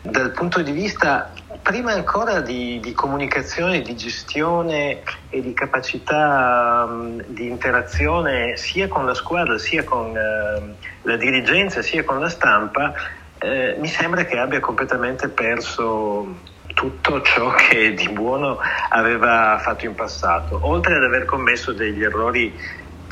dal 0.00 0.30
punto 0.30 0.62
di 0.62 0.72
vista 0.72 1.30
prima 1.60 1.92
ancora 1.92 2.40
di, 2.40 2.80
di 2.80 2.92
comunicazione, 2.92 3.82
di 3.82 3.94
gestione 3.94 5.02
e 5.28 5.42
di 5.42 5.52
capacità 5.52 6.86
um, 6.88 7.22
di 7.26 7.48
interazione 7.48 8.56
sia 8.56 8.88
con 8.88 9.04
la 9.04 9.14
squadra, 9.14 9.58
sia 9.58 9.84
con 9.84 10.10
uh, 10.10 10.74
la 11.02 11.16
dirigenza, 11.16 11.82
sia 11.82 12.02
con 12.02 12.18
la 12.18 12.30
stampa, 12.30 12.94
eh, 13.38 13.76
mi 13.78 13.88
sembra 13.88 14.24
che 14.24 14.38
abbia 14.38 14.60
completamente 14.60 15.28
perso 15.28 16.50
tutto 16.74 17.20
ciò 17.22 17.52
che 17.52 17.94
di 17.94 18.08
buono 18.08 18.58
aveva 18.90 19.58
fatto 19.58 19.86
in 19.86 19.94
passato, 19.94 20.58
oltre 20.62 20.96
ad 20.96 21.04
aver 21.04 21.24
commesso 21.24 21.72
degli 21.72 22.02
errori 22.02 22.58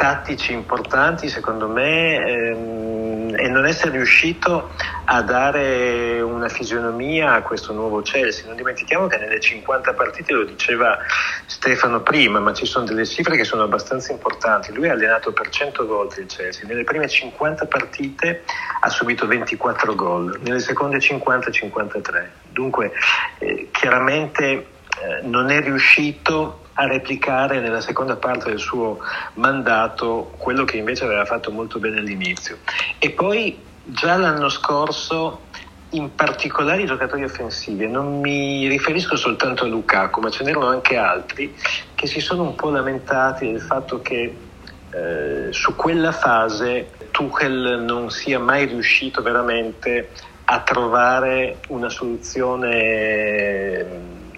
tattici 0.00 0.54
importanti, 0.54 1.28
secondo 1.28 1.68
me 1.68 2.16
ehm, 2.24 3.34
e 3.36 3.48
non 3.48 3.66
essere 3.66 3.92
riuscito 3.92 4.70
a 5.04 5.20
dare 5.22 6.22
una 6.22 6.48
fisionomia 6.48 7.32
a 7.34 7.42
questo 7.42 7.74
nuovo 7.74 8.00
Chelsea. 8.00 8.46
Non 8.46 8.56
dimentichiamo 8.56 9.06
che 9.08 9.18
nelle 9.18 9.40
50 9.40 9.92
partite, 9.92 10.32
lo 10.32 10.44
diceva 10.44 10.96
Stefano 11.44 12.00
prima, 12.00 12.40
ma 12.40 12.54
ci 12.54 12.64
sono 12.64 12.86
delle 12.86 13.04
cifre 13.04 13.36
che 13.36 13.44
sono 13.44 13.62
abbastanza 13.62 14.12
importanti. 14.12 14.72
Lui 14.72 14.88
ha 14.88 14.92
allenato 14.92 15.32
per 15.32 15.50
100 15.50 15.86
gol 15.86 16.08
il 16.16 16.26
Chelsea, 16.26 16.66
nelle 16.66 16.84
prime 16.84 17.06
50 17.06 17.66
partite 17.66 18.44
ha 18.80 18.88
subito 18.88 19.26
24 19.26 19.94
gol, 19.94 20.38
nelle 20.42 20.60
seconde 20.60 20.98
50 20.98 21.50
53. 21.50 22.39
Dunque 22.52 22.92
eh, 23.38 23.68
chiaramente 23.70 24.44
eh, 24.46 24.66
non 25.22 25.50
è 25.50 25.60
riuscito 25.60 26.64
a 26.74 26.86
replicare 26.86 27.60
nella 27.60 27.80
seconda 27.80 28.16
parte 28.16 28.48
del 28.50 28.58
suo 28.58 28.98
mandato 29.34 30.32
quello 30.38 30.64
che 30.64 30.78
invece 30.78 31.04
aveva 31.04 31.24
fatto 31.24 31.50
molto 31.50 31.78
bene 31.78 31.98
all'inizio. 31.98 32.58
E 32.98 33.10
poi 33.10 33.58
già 33.84 34.16
l'anno 34.16 34.48
scorso 34.48 35.42
in 35.90 36.14
particolare 36.14 36.82
i 36.82 36.86
giocatori 36.86 37.24
offensivi, 37.24 37.86
non 37.88 38.20
mi 38.20 38.68
riferisco 38.68 39.16
soltanto 39.16 39.64
a 39.64 39.66
Lukaku, 39.66 40.20
ma 40.20 40.30
ce 40.30 40.44
n'erano 40.44 40.68
anche 40.68 40.96
altri 40.96 41.54
che 41.94 42.06
si 42.06 42.20
sono 42.20 42.42
un 42.42 42.54
po' 42.54 42.70
lamentati 42.70 43.50
del 43.50 43.60
fatto 43.60 44.00
che 44.00 44.36
eh, 44.92 45.48
su 45.50 45.74
quella 45.74 46.12
fase 46.12 46.90
Tuchel 47.10 47.82
non 47.84 48.10
sia 48.10 48.38
mai 48.38 48.66
riuscito 48.66 49.20
veramente 49.22 50.10
a 50.52 50.62
trovare 50.62 51.60
una 51.68 51.88
soluzione 51.88 53.86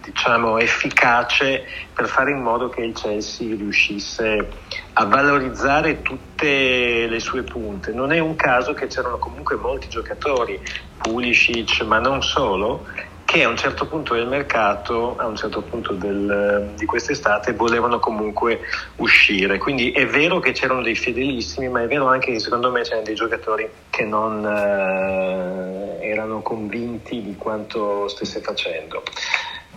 diciamo, 0.02 0.58
efficace 0.58 1.64
per 1.94 2.06
fare 2.06 2.32
in 2.32 2.42
modo 2.42 2.68
che 2.68 2.82
il 2.82 2.92
Chelsea 2.92 3.56
riuscisse 3.56 4.50
a 4.92 5.06
valorizzare 5.06 6.02
tutte 6.02 7.06
le 7.06 7.18
sue 7.18 7.44
punte. 7.44 7.92
Non 7.92 8.12
è 8.12 8.18
un 8.18 8.36
caso 8.36 8.74
che 8.74 8.88
c'erano 8.88 9.16
comunque 9.16 9.56
molti 9.56 9.88
giocatori, 9.88 10.60
Pulisic, 10.98 11.80
ma 11.82 11.98
non 11.98 12.20
solo, 12.22 12.86
che 13.32 13.44
a 13.44 13.48
un 13.48 13.56
certo 13.56 13.86
punto 13.86 14.12
del 14.12 14.26
mercato, 14.26 15.16
a 15.16 15.24
un 15.24 15.36
certo 15.36 15.62
punto 15.62 15.94
del, 15.94 16.72
di 16.76 16.84
quest'estate, 16.84 17.54
volevano 17.54 17.98
comunque 17.98 18.60
uscire. 18.96 19.56
Quindi 19.56 19.90
è 19.90 20.06
vero 20.06 20.38
che 20.38 20.52
c'erano 20.52 20.82
dei 20.82 20.94
fedelissimi, 20.94 21.70
ma 21.70 21.80
è 21.80 21.86
vero 21.86 22.08
anche 22.08 22.32
che 22.32 22.38
secondo 22.38 22.70
me 22.70 22.82
c'erano 22.82 23.04
dei 23.04 23.14
giocatori 23.14 23.66
che 23.88 24.04
non 24.04 24.44
eh, 24.44 26.06
erano 26.10 26.42
convinti 26.42 27.22
di 27.22 27.34
quanto 27.36 28.06
stesse 28.08 28.42
facendo. 28.42 29.02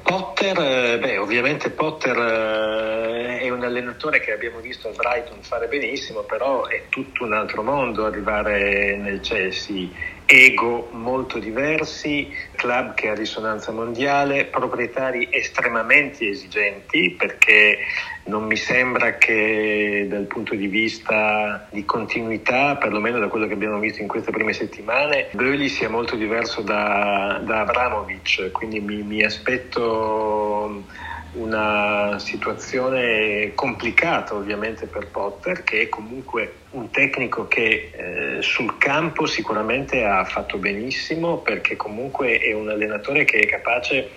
Potter, 0.04 0.60
eh, 0.60 1.00
beh, 1.00 1.18
ovviamente 1.18 1.70
Potter 1.70 2.18
eh, 2.18 3.40
è 3.40 3.50
un 3.50 3.64
allenatore 3.64 4.20
che 4.20 4.34
abbiamo 4.34 4.60
visto 4.60 4.90
al 4.90 4.96
Brighton 4.96 5.38
fare 5.40 5.68
benissimo, 5.68 6.24
però 6.24 6.66
è 6.66 6.84
tutto 6.90 7.24
un 7.24 7.32
altro 7.32 7.64
mondo 7.64 8.06
arrivare 8.06 8.98
nel 8.98 9.22
Chelsea 9.22 9.88
ego 10.26 10.90
molto 10.92 11.40
diversi, 11.40 12.34
club 12.56 12.94
che 12.94 13.10
ha 13.10 13.14
risonanza 13.14 13.72
mondiale, 13.72 14.46
proprietari 14.46 15.30
estremamente 15.32 16.28
esigenti 16.28 17.16
perché 17.18 17.80
non 18.26 18.46
mi 18.46 18.56
sembra 18.56 19.18
che 19.18 20.08
dal 20.10 20.26
punto 20.26 20.56
di 20.56 20.68
vista 20.68 21.68
di 21.72 21.86
continuità, 21.86 22.76
perlomeno 22.76 23.20
da 23.20 23.28
quello 23.28 23.46
che 23.46 23.54
abbiamo 23.54 23.78
visto 23.78 24.02
in 24.02 24.08
queste 24.08 24.32
prime 24.32 24.54
settimane, 24.54 25.30
Böhli 25.32 25.70
sia 25.70 25.90
molto 25.90 26.16
diverso 26.16 26.62
da, 26.62 27.40
da 27.44 27.62
Abramovic, 27.62 28.52
quindi 28.52 28.80
mi, 28.80 29.04
mi 29.04 29.24
aspetto 29.24 30.86
situazione 32.20 33.52
complicata 33.56 34.34
ovviamente 34.36 34.86
per 34.88 35.08
Potter 35.08 35.64
che 35.64 35.82
è 35.82 35.90
comunque 35.90 36.54
un 36.72 36.90
tecnico 36.90 37.48
che 37.48 37.92
eh, 37.94 38.42
sul 38.42 38.78
campo 38.78 39.26
sicuramente 39.26 40.04
ha 40.04 40.24
fatto 40.26 40.58
benissimo 40.58 41.38
perché 41.38 41.76
comunque 41.76 42.40
è 42.40 42.54
un 42.54 42.70
allenatore 42.70 43.24
che 43.24 43.40
è 43.40 43.46
capace 43.46 44.12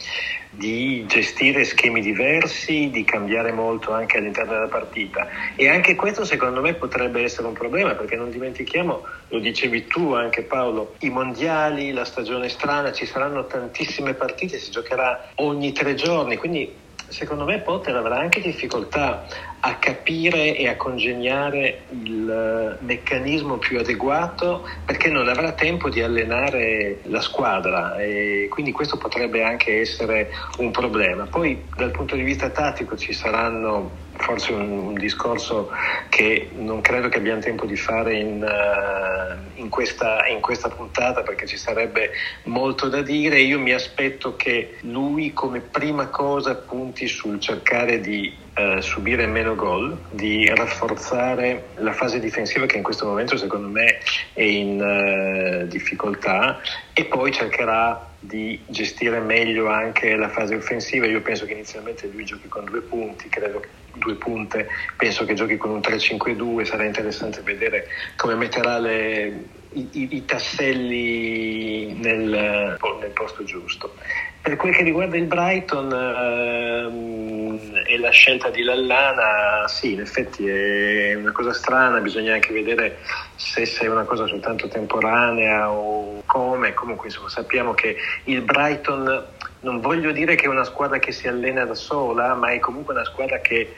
di 0.51 1.05
gestire 1.07 1.65
schemi 1.65 2.01
diversi, 2.01 2.91
di 2.91 3.05
cambiare 3.05 3.53
molto 3.53 3.93
anche 3.93 4.19
all'interno 4.19 4.53
della 4.53 4.69
partita. 4.69 5.29
E 5.57 5.69
anche 5.69 5.95
questo 5.95 6.25
secondo 6.25 6.61
me 6.61 6.75
potrebbe 6.75 7.23
essere 7.23 7.47
un 7.47 7.53
problema 7.53 7.95
perché 7.95 8.17
non 8.17 8.31
dimentichiamo, 8.31 9.03
lo 9.29 9.39
dicevi 9.39 9.87
tu 9.87 10.13
anche 10.13 10.43
Paolo, 10.43 10.95
i 11.01 11.11
mondiali, 11.11 11.93
la 11.93 12.05
stagione 12.05 12.49
strana, 12.49 12.93
ci 12.93 13.07
saranno 13.07 13.47
tantissime 13.47 14.15
partite, 14.15 14.59
si 14.59 14.71
giocherà 14.71 15.29
ogni 15.37 15.73
tre 15.73 15.95
giorni, 15.95 16.37
quindi 16.37 16.87
secondo 17.09 17.45
me 17.45 17.61
Potter 17.61 17.97
avrà 17.97 18.19
anche 18.19 18.41
difficoltà 18.41 19.27
a 19.61 19.75
capire 19.77 20.57
e 20.57 20.69
a 20.69 20.77
congegnare 20.77 21.87
il 21.91 22.79
meccanismo 22.81 23.57
più 23.57 23.79
adeguato 23.79 24.69
perché 24.85 25.09
non 25.11 25.29
avrà 25.29 25.53
tempo 25.53 25.89
di 25.89 26.01
allenare 26.01 27.01
la 27.05 27.21
squadra 27.21 27.97
e 27.97 28.47
quindi 28.51 28.73
questo 28.73 28.99
potrebbe 28.99 29.43
anche 29.43 29.81
essere 29.81 30.31
un 30.59 30.71
problema. 30.71 31.27
Poi 31.27 31.67
dal 31.75 31.91
punto 31.91 32.15
di 32.15 32.23
vista 32.23 32.51
tattico 32.51 32.97
ci 32.97 33.13
saranno 33.13 34.07
forse 34.19 34.53
un, 34.53 34.71
un 34.71 34.95
discorso 34.95 35.71
che 36.09 36.51
non 36.55 36.81
credo 36.81 37.09
che 37.09 37.19
abbiamo 37.19 37.41
tempo 37.41 37.67
di 37.67 37.77
fare 37.77 38.17
in, 38.17 38.43
uh, 38.43 39.61
in, 39.61 39.69
questa, 39.69 40.27
in 40.27 40.41
questa 40.41 40.69
puntata 40.69 41.23
perché 41.23 41.47
ci 41.47 41.57
sarebbe 41.57 42.11
molto 42.45 42.89
da 42.89 43.03
dire. 43.03 43.41
Io 43.41 43.59
mi 43.59 43.73
aspetto 43.73 44.37
che 44.37 44.77
lui 44.83 45.33
come 45.33 45.61
prima 45.61 46.09
cosa 46.09 46.55
punti 46.55 47.07
sul 47.07 47.41
cercare 47.41 48.01
di 48.01 48.35
uh, 48.57 48.81
subire 48.81 49.27
meno 49.27 49.55
gol, 49.55 49.97
di 50.11 50.47
rafforzare 50.55 51.69
la 51.77 51.93
fase 51.93 52.19
difensiva 52.19 52.67
che 52.67 52.77
in 52.77 52.83
questo 52.83 53.07
momento 53.07 53.37
secondo 53.37 53.69
me 53.69 54.01
è 54.33 54.43
in 54.43 55.63
uh, 55.63 55.67
difficoltà 55.67 56.61
e 56.93 57.05
poi 57.05 57.33
cercherà 57.33 58.08
di 58.21 58.65
gestire 58.69 59.21
meglio 59.21 59.69
anche 59.69 60.17
la 60.17 60.29
fase 60.29 60.55
offensiva. 60.55 61.07
Io 61.07 61.23
penso 61.23 61.45
che 61.47 61.53
inizialmente 61.53 62.09
lui 62.09 62.25
giochi 62.25 62.49
con 62.49 62.65
due 62.65 62.83
punti, 62.83 63.29
credo 63.29 63.63
due 63.93 64.15
punte, 64.17 64.69
penso 64.97 65.25
che 65.25 65.35
giochi 65.35 65.57
con 65.57 65.71
un 65.71 65.81
3-5-2, 65.81 66.65
sarà 66.65 66.85
interessante 66.85 67.41
vedere 67.43 67.87
come 68.17 68.35
metterà 68.35 68.79
le, 68.79 69.45
i, 69.73 69.89
i, 69.93 70.25
tasselli 70.25 71.93
nel, 71.95 72.77
nel, 73.01 73.11
posto 73.13 73.45
giusto. 73.45 73.95
Per 74.41 74.57
quel 74.57 74.75
che 74.75 74.83
riguarda 74.83 75.17
il 75.17 75.27
Brighton 75.27 75.93
ehm, 75.93 77.83
e 77.87 77.99
la 77.99 78.11
scelta 78.11 78.49
di 78.51 78.63
Lallana, 78.63 79.69
sì, 79.69 79.93
in 79.93 80.01
effetti 80.01 80.49
è 80.49 81.15
una 81.15 81.33
cosa 81.33 81.53
strana, 81.53 82.01
bisogna 82.01 82.35
anche 82.35 82.53
vedere 82.53 82.99
se 83.37 83.65
è 83.81 83.89
una 83.89 84.05
cosa 84.05 84.27
soltanto 84.27 84.69
temporanea 84.69 85.71
o 85.71 86.23
come, 86.25 86.75
comunque 86.75 87.09
insomma, 87.09 87.29
sappiamo 87.29 87.75
che 87.75 87.97
il 88.25 88.43
Brighton 88.43 89.27
non 89.61 89.81
voglio 89.81 90.13
dire 90.13 90.35
che 90.35 90.45
è 90.45 90.49
una 90.49 90.65
squadra 90.65 90.99
che 90.99 91.13
si 91.13 91.29
allena 91.29 91.65
da 91.65 91.75
sola, 91.75 92.35
ma 92.35 92.51
è 92.53 92.59
comunque 92.59 92.95
una 92.95 93.05
squadra 93.05 93.39
che 93.41 93.75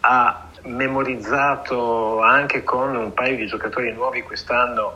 ha 0.00 0.45
memorizzato 0.66 2.20
anche 2.20 2.62
con 2.64 2.94
un 2.96 3.14
paio 3.14 3.36
di 3.36 3.46
giocatori 3.46 3.92
nuovi 3.92 4.22
quest'anno 4.22 4.94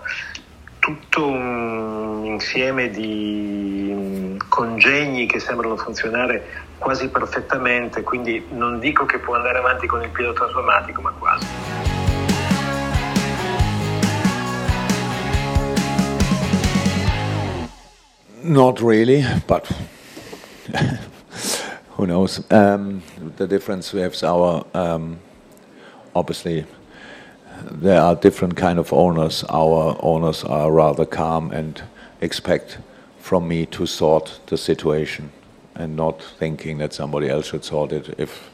tutto 0.80 1.26
un 1.26 2.22
insieme 2.24 2.90
di 2.90 4.36
congegni 4.48 5.26
che 5.26 5.38
sembrano 5.38 5.76
funzionare 5.76 6.68
quasi 6.78 7.08
perfettamente, 7.08 8.02
quindi 8.02 8.46
non 8.50 8.80
dico 8.80 9.04
che 9.04 9.18
può 9.18 9.34
andare 9.34 9.58
avanti 9.58 9.86
con 9.86 10.02
il 10.02 10.08
pilota 10.08 10.44
automatico, 10.44 11.02
ma 11.02 11.10
quasi. 11.12 11.46
Not 18.42 18.80
really, 18.80 19.22
but 19.46 19.68
who 21.96 22.06
knows? 22.06 22.42
Um, 22.50 23.02
the 23.36 23.46
difference 23.46 23.92
we 23.92 24.00
have 24.00 24.14
is 24.14 24.22
our 24.22 24.64
um, 24.72 25.18
obviously 26.14 26.64
there 27.70 28.00
are 28.00 28.14
different 28.14 28.56
kind 28.56 28.78
of 28.78 28.92
owners. 28.92 29.44
Our 29.48 29.96
owners 30.00 30.44
are 30.44 30.70
rather 30.70 31.04
calm 31.04 31.50
and 31.52 31.82
expect 32.20 32.78
from 33.18 33.48
me 33.48 33.66
to 33.66 33.86
sort 33.86 34.40
the 34.46 34.56
situation 34.56 35.30
and 35.74 35.96
not 35.96 36.22
thinking 36.38 36.78
that 36.78 36.92
somebody 36.92 37.28
else 37.28 37.48
should 37.48 37.64
sort 37.64 37.92
it. 37.92 38.14
If 38.18 38.50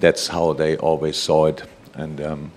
that's 0.00 0.28
how 0.28 0.52
they 0.52 0.76
always 0.76 1.16
saw 1.16 1.46
it, 1.46 1.62
and 1.94 2.20
um, 2.20 2.52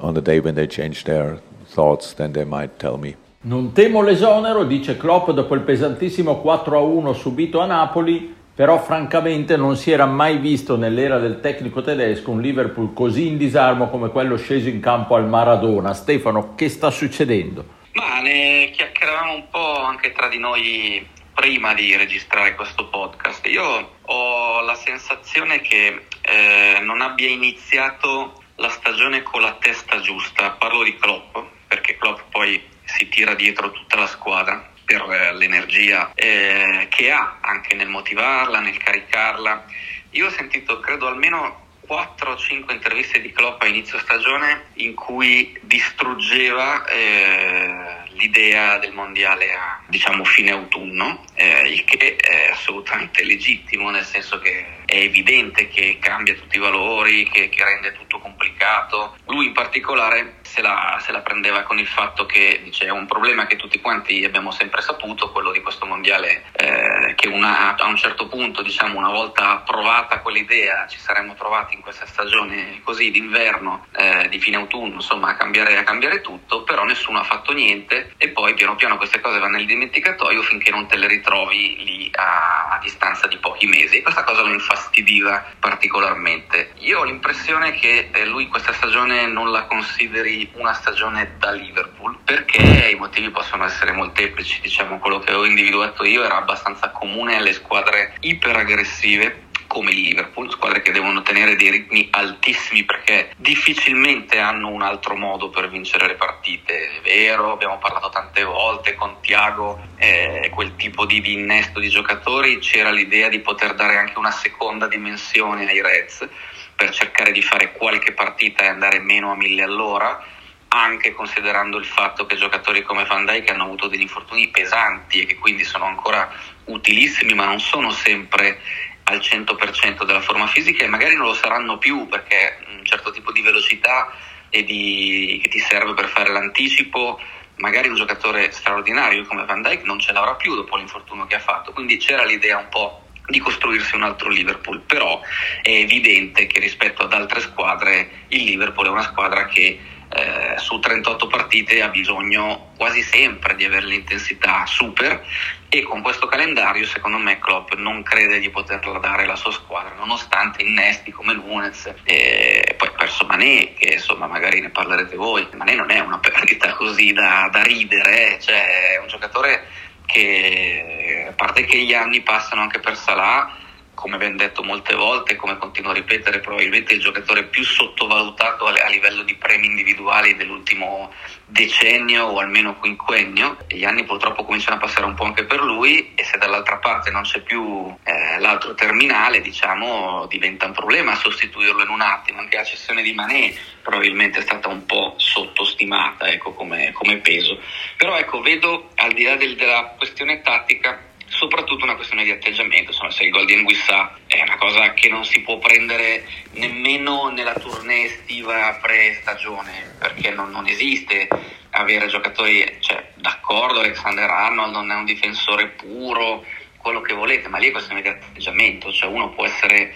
on 0.00 0.14
the 0.14 0.22
day 0.22 0.40
when 0.40 0.54
they 0.54 0.66
change 0.66 1.04
their 1.04 1.38
thoughts, 1.66 2.14
then 2.14 2.32
they 2.32 2.44
might 2.44 2.78
tell 2.78 2.96
me. 2.96 3.16
Non 3.40 3.72
temo 3.72 4.02
l'esonero, 4.02 4.64
dice 4.64 4.96
Klopp 4.96 5.30
dopo 5.32 5.54
il 5.54 5.60
pesantissimo 5.60 6.40
4-1 6.42 7.14
subito 7.14 7.60
a 7.60 7.66
Napoli, 7.66 8.34
però 8.58 8.82
francamente 8.82 9.56
non 9.56 9.76
si 9.76 9.92
era 9.92 10.04
mai 10.04 10.38
visto 10.38 10.76
nell'era 10.76 11.20
del 11.20 11.38
tecnico 11.38 11.80
tedesco 11.80 12.32
un 12.32 12.40
Liverpool 12.40 12.92
così 12.92 13.28
in 13.28 13.36
disarmo 13.36 13.88
come 13.88 14.08
quello 14.08 14.36
sceso 14.36 14.68
in 14.68 14.80
campo 14.80 15.14
al 15.14 15.28
Maradona. 15.28 15.94
Stefano, 15.94 16.56
che 16.56 16.68
sta 16.68 16.90
succedendo? 16.90 17.64
Ma 17.92 18.18
ne 18.18 18.72
chiacchieravamo 18.74 19.32
un 19.32 19.48
po' 19.48 19.78
anche 19.78 20.10
tra 20.10 20.26
di 20.26 20.40
noi 20.40 21.06
prima 21.32 21.72
di 21.72 21.94
registrare 21.94 22.56
questo 22.56 22.88
podcast. 22.88 23.46
Io 23.46 23.90
ho 24.02 24.60
la 24.62 24.74
sensazione 24.74 25.60
che 25.60 26.06
eh, 26.20 26.80
non 26.80 27.00
abbia 27.00 27.28
iniziato 27.28 28.42
la 28.56 28.70
stagione 28.70 29.22
con 29.22 29.40
la 29.40 29.56
testa 29.60 30.00
giusta, 30.00 30.50
parlo 30.58 30.82
di 30.82 30.96
Klopp 30.96 31.38
perché 31.68 31.96
Klopp 31.96 32.22
poi 32.32 32.60
si 32.82 33.08
tira 33.08 33.34
dietro 33.34 33.70
tutta 33.70 33.94
la 34.00 34.06
squadra 34.08 34.68
per 34.88 35.34
l'energia 35.34 36.12
eh, 36.14 36.86
che 36.88 37.10
ha 37.10 37.36
anche 37.42 37.74
nel 37.74 37.88
motivarla, 37.88 38.60
nel 38.60 38.78
caricarla. 38.78 39.66
Io 40.12 40.26
ho 40.26 40.30
sentito, 40.30 40.80
credo, 40.80 41.08
almeno 41.08 41.66
4 41.80 42.32
o 42.32 42.36
5 42.36 42.72
interviste 42.72 43.20
di 43.20 43.30
Klopp 43.30 43.60
a 43.60 43.66
inizio 43.66 43.98
stagione 43.98 44.68
in 44.74 44.94
cui 44.94 45.58
distruggeva 45.60 46.86
eh, 46.86 48.07
l'idea 48.18 48.78
del 48.78 48.92
mondiale 48.92 49.54
a 49.54 49.80
diciamo 49.86 50.24
fine 50.24 50.50
autunno, 50.50 51.24
eh, 51.34 51.68
il 51.68 51.84
che 51.84 52.16
è 52.16 52.50
assolutamente 52.50 53.24
legittimo, 53.24 53.90
nel 53.90 54.04
senso 54.04 54.38
che 54.38 54.76
è 54.84 54.96
evidente 54.96 55.68
che 55.68 55.98
cambia 56.00 56.34
tutti 56.34 56.56
i 56.56 56.60
valori, 56.60 57.28
che, 57.28 57.48
che 57.48 57.64
rende 57.64 57.92
tutto 57.92 58.18
complicato. 58.18 59.16
Lui 59.26 59.46
in 59.46 59.52
particolare 59.52 60.38
se 60.42 60.62
la, 60.62 60.98
se 61.00 61.12
la, 61.12 61.20
prendeva 61.20 61.62
con 61.62 61.78
il 61.78 61.86
fatto 61.86 62.24
che 62.24 62.60
dice, 62.64 62.86
è 62.86 62.90
un 62.90 63.06
problema 63.06 63.46
che 63.46 63.56
tutti 63.56 63.80
quanti 63.80 64.24
abbiamo 64.24 64.50
sempre 64.50 64.80
saputo, 64.80 65.30
quello 65.30 65.52
di 65.52 65.60
questo 65.60 65.84
mondiale, 65.84 66.44
eh, 66.52 67.14
che 67.16 67.28
una, 67.28 67.76
a 67.76 67.86
un 67.86 67.96
certo 67.96 68.28
punto, 68.28 68.62
diciamo, 68.62 68.98
una 68.98 69.10
volta 69.10 69.50
approvata 69.50 70.20
quell'idea, 70.20 70.86
ci 70.88 70.98
saremmo 70.98 71.34
trovati 71.34 71.74
in 71.74 71.82
questa 71.82 72.06
stagione 72.06 72.80
così 72.82 73.10
d'inverno, 73.10 73.86
eh, 73.94 74.28
di 74.30 74.40
fine 74.40 74.56
autunno, 74.56 74.94
insomma, 74.94 75.30
a 75.30 75.36
cambiare, 75.36 75.76
a 75.76 75.84
cambiare 75.84 76.22
tutto, 76.22 76.62
però 76.62 76.84
nessuno 76.84 77.18
ha 77.18 77.24
fatto 77.24 77.52
niente 77.52 78.07
e 78.16 78.28
poi 78.28 78.54
piano 78.54 78.76
piano 78.76 78.96
queste 78.96 79.20
cose 79.20 79.38
vanno 79.38 79.56
nel 79.56 79.66
dimenticatoio 79.66 80.42
finché 80.42 80.70
non 80.70 80.86
te 80.86 80.96
le 80.96 81.06
ritrovi 81.06 81.76
lì 81.84 82.10
a, 82.14 82.68
a 82.70 82.78
distanza 82.82 83.26
di 83.26 83.36
pochi 83.36 83.66
mesi. 83.66 83.98
E 83.98 84.02
questa 84.02 84.24
cosa 84.24 84.42
lo 84.42 84.52
infastidisce 84.52 84.96
fastidiva 84.98 85.44
particolarmente. 85.58 86.72
Io 86.78 87.00
ho 87.00 87.04
l'impressione 87.04 87.72
che 87.72 88.10
eh, 88.12 88.24
lui 88.24 88.48
questa 88.48 88.72
stagione 88.72 89.26
non 89.26 89.50
la 89.50 89.64
consideri 89.64 90.50
una 90.54 90.72
stagione 90.72 91.36
da 91.38 91.52
Liverpool 91.52 92.18
perché 92.24 92.90
i 92.90 92.94
motivi 92.96 93.30
possono 93.30 93.64
essere 93.64 93.92
molteplici, 93.92 94.60
diciamo 94.60 94.98
quello 94.98 95.20
che 95.20 95.32
ho 95.32 95.44
individuato 95.44 96.04
io 96.04 96.24
era 96.24 96.36
abbastanza 96.36 96.90
comune 96.90 97.36
alle 97.36 97.52
squadre 97.52 98.14
iperaggressive 98.20 99.46
come 99.78 99.92
Liverpool, 99.92 100.50
squadre 100.50 100.82
che 100.82 100.90
devono 100.90 101.22
tenere 101.22 101.54
dei 101.54 101.70
ritmi 101.70 102.08
altissimi 102.10 102.82
perché 102.82 103.30
difficilmente 103.36 104.40
hanno 104.40 104.70
un 104.70 104.82
altro 104.82 105.14
modo 105.14 105.50
per 105.50 105.68
vincere 105.68 106.08
le 106.08 106.14
partite. 106.14 106.96
È 106.96 107.00
vero, 107.02 107.52
abbiamo 107.52 107.78
parlato 107.78 108.08
tante 108.08 108.42
volte 108.42 108.96
con 108.96 109.20
Tiago, 109.20 109.78
eh, 109.96 110.50
quel 110.52 110.74
tipo 110.74 111.06
di, 111.06 111.20
di 111.20 111.34
innesto 111.34 111.78
di 111.78 111.88
giocatori, 111.90 112.58
c'era 112.58 112.90
l'idea 112.90 113.28
di 113.28 113.38
poter 113.38 113.74
dare 113.74 113.98
anche 113.98 114.18
una 114.18 114.32
seconda 114.32 114.88
dimensione 114.88 115.68
ai 115.68 115.80
Reds 115.80 116.28
per 116.74 116.90
cercare 116.90 117.30
di 117.30 117.42
fare 117.42 117.70
qualche 117.70 118.10
partita 118.10 118.64
e 118.64 118.66
andare 118.66 118.98
meno 118.98 119.30
a 119.30 119.36
mille 119.36 119.62
all'ora 119.62 120.24
anche 120.70 121.12
considerando 121.12 121.78
il 121.78 121.86
fatto 121.86 122.26
che 122.26 122.36
giocatori 122.36 122.82
come 122.82 123.04
Van 123.04 123.24
Dijk 123.24 123.48
hanno 123.48 123.64
avuto 123.64 123.88
degli 123.88 124.02
infortuni 124.02 124.48
pesanti 124.48 125.22
e 125.22 125.26
che 125.26 125.36
quindi 125.36 125.64
sono 125.64 125.86
ancora 125.86 126.30
utilissimi 126.64 127.32
ma 127.32 127.46
non 127.46 127.58
sono 127.58 127.90
sempre 127.90 128.60
al 129.08 129.18
100% 129.18 130.04
della 130.04 130.20
forma 130.20 130.46
fisica 130.46 130.84
e 130.84 130.88
magari 130.88 131.14
non 131.14 131.26
lo 131.26 131.34
saranno 131.34 131.78
più 131.78 132.06
perché 132.08 132.58
un 132.68 132.84
certo 132.84 133.10
tipo 133.10 133.32
di 133.32 133.40
velocità 133.40 134.12
e 134.50 134.64
di, 134.64 135.40
che 135.42 135.48
ti 135.48 135.58
serve 135.58 135.94
per 135.94 136.08
fare 136.08 136.30
l'anticipo 136.30 137.18
magari 137.56 137.88
un 137.88 137.96
giocatore 137.96 138.50
straordinario 138.52 139.24
come 139.24 139.44
Van 139.44 139.62
Dyke 139.62 139.84
non 139.84 139.98
ce 139.98 140.12
l'avrà 140.12 140.34
più 140.34 140.54
dopo 140.54 140.76
l'infortunio 140.76 141.26
che 141.26 141.36
ha 141.36 141.40
fatto. 141.40 141.72
Quindi 141.72 141.96
c'era 141.96 142.24
l'idea 142.24 142.58
un 142.58 142.68
po' 142.68 143.02
di 143.26 143.38
costruirsi 143.40 143.94
un 143.94 144.04
altro 144.04 144.28
Liverpool 144.30 144.80
però 144.80 145.20
è 145.62 145.70
evidente 145.70 146.46
che 146.46 146.60
rispetto 146.60 147.02
ad 147.02 147.12
altre 147.12 147.40
squadre 147.40 148.24
il 148.28 148.44
Liverpool 148.44 148.86
è 148.86 148.90
una 148.90 149.02
squadra 149.02 149.46
che 149.46 149.78
eh, 150.10 150.54
su 150.58 150.78
38 150.78 151.26
partite 151.26 151.82
ha 151.82 151.88
bisogno 151.88 152.70
quasi 152.76 153.02
sempre 153.02 153.54
di 153.54 153.64
avere 153.64 153.86
l'intensità 153.86 154.64
super 154.64 155.22
e 155.68 155.82
con 155.82 156.00
questo 156.00 156.26
calendario 156.26 156.86
secondo 156.86 157.18
me 157.18 157.38
Klopp 157.38 157.74
non 157.74 158.02
crede 158.02 158.38
di 158.38 158.48
poterla 158.48 158.98
dare 158.98 159.24
alla 159.24 159.36
sua 159.36 159.52
squadra 159.52 159.94
nonostante 159.96 160.62
innesti 160.62 161.10
come 161.10 161.34
Lunez 161.34 161.92
e 162.04 162.74
poi 162.78 162.90
perso 162.96 163.26
Mané 163.26 163.74
che 163.74 163.94
insomma 163.94 164.26
magari 164.26 164.60
ne 164.60 164.70
parlerete 164.70 165.16
voi 165.16 165.46
Mané 165.52 165.74
non 165.74 165.90
è 165.90 166.00
una 166.00 166.18
perdita 166.18 166.72
così 166.72 167.12
da, 167.12 167.48
da 167.52 167.62
ridere 167.62 168.36
eh. 168.36 168.40
cioè 168.40 168.94
è 168.94 168.98
un 168.98 169.08
giocatore 169.08 169.66
che 170.06 171.26
a 171.28 171.32
parte 171.32 171.64
che 171.64 171.76
gli 171.76 171.92
anni 171.92 172.22
passano 172.22 172.62
anche 172.62 172.80
per 172.80 172.96
Salah 172.96 173.66
come 173.98 174.14
abbiamo 174.14 174.36
detto 174.36 174.62
molte 174.62 174.94
volte, 174.94 175.34
come 175.34 175.58
continuo 175.58 175.90
a 175.90 175.94
ripetere, 175.94 176.38
probabilmente 176.38 176.94
il 176.94 177.00
giocatore 177.00 177.42
più 177.46 177.64
sottovalutato 177.64 178.66
a 178.66 178.88
livello 178.88 179.22
di 179.24 179.34
premi 179.34 179.66
individuali 179.66 180.36
dell'ultimo 180.36 181.12
decennio 181.44 182.26
o 182.26 182.38
almeno 182.38 182.76
quinquennio. 182.76 183.56
Gli 183.66 183.84
anni 183.84 184.04
purtroppo 184.04 184.44
cominciano 184.44 184.76
a 184.76 184.78
passare 184.78 185.04
un 185.04 185.14
po' 185.14 185.24
anche 185.24 185.46
per 185.46 185.62
lui 185.62 186.12
e 186.14 186.22
se 186.22 186.38
dall'altra 186.38 186.76
parte 186.76 187.10
non 187.10 187.22
c'è 187.22 187.40
più 187.40 187.92
eh, 188.04 188.38
l'altro 188.38 188.72
terminale, 188.74 189.40
diciamo, 189.40 190.26
diventa 190.26 190.66
un 190.66 190.72
problema 190.72 191.16
sostituirlo 191.16 191.82
in 191.82 191.88
un 191.88 192.00
attimo. 192.00 192.38
Anche 192.38 192.56
la 192.56 192.64
cessione 192.64 193.02
di 193.02 193.12
Mané 193.12 193.52
probabilmente 193.82 194.38
è 194.38 194.42
stata 194.42 194.68
un 194.68 194.86
po' 194.86 195.14
sottostimata 195.16 196.28
ecco, 196.28 196.52
come, 196.52 196.92
come 196.92 197.16
peso. 197.16 197.60
Però 197.96 198.16
ecco, 198.16 198.42
vedo 198.42 198.90
al 198.94 199.12
di 199.12 199.24
là 199.24 199.34
del, 199.34 199.56
della 199.56 199.94
questione 199.98 200.40
tattica 200.40 201.06
soprattutto 201.28 201.84
una 201.84 201.94
questione 201.94 202.24
di 202.24 202.30
atteggiamento, 202.30 202.90
insomma 202.90 203.10
se 203.10 203.24
il 203.24 203.30
gol 203.30 203.44
di 203.44 203.54
Anguissa 203.54 204.16
è 204.26 204.42
una 204.42 204.56
cosa 204.56 204.92
che 204.94 205.08
non 205.08 205.24
si 205.24 205.40
può 205.40 205.58
prendere 205.58 206.26
nemmeno 206.52 207.28
nella 207.28 207.54
tournée 207.54 208.06
estiva 208.06 208.78
pre-stagione, 208.80 209.96
perché 209.98 210.30
non, 210.30 210.50
non 210.50 210.66
esiste 210.66 211.28
avere 211.70 212.08
giocatori, 212.08 212.78
cioè 212.80 213.12
d'accordo 213.14 213.80
Alexander 213.80 214.28
Arnold 214.28 214.72
non 214.72 214.90
è 214.90 214.94
un 214.94 215.04
difensore 215.04 215.68
puro, 215.68 216.44
quello 216.78 217.00
che 217.00 217.14
volete, 217.14 217.48
ma 217.48 217.58
lì 217.58 217.68
è 217.68 217.72
questione 217.72 218.02
di 218.02 218.08
atteggiamento, 218.08 218.90
cioè 218.92 219.10
uno 219.10 219.30
può 219.30 219.44
essere 219.44 219.94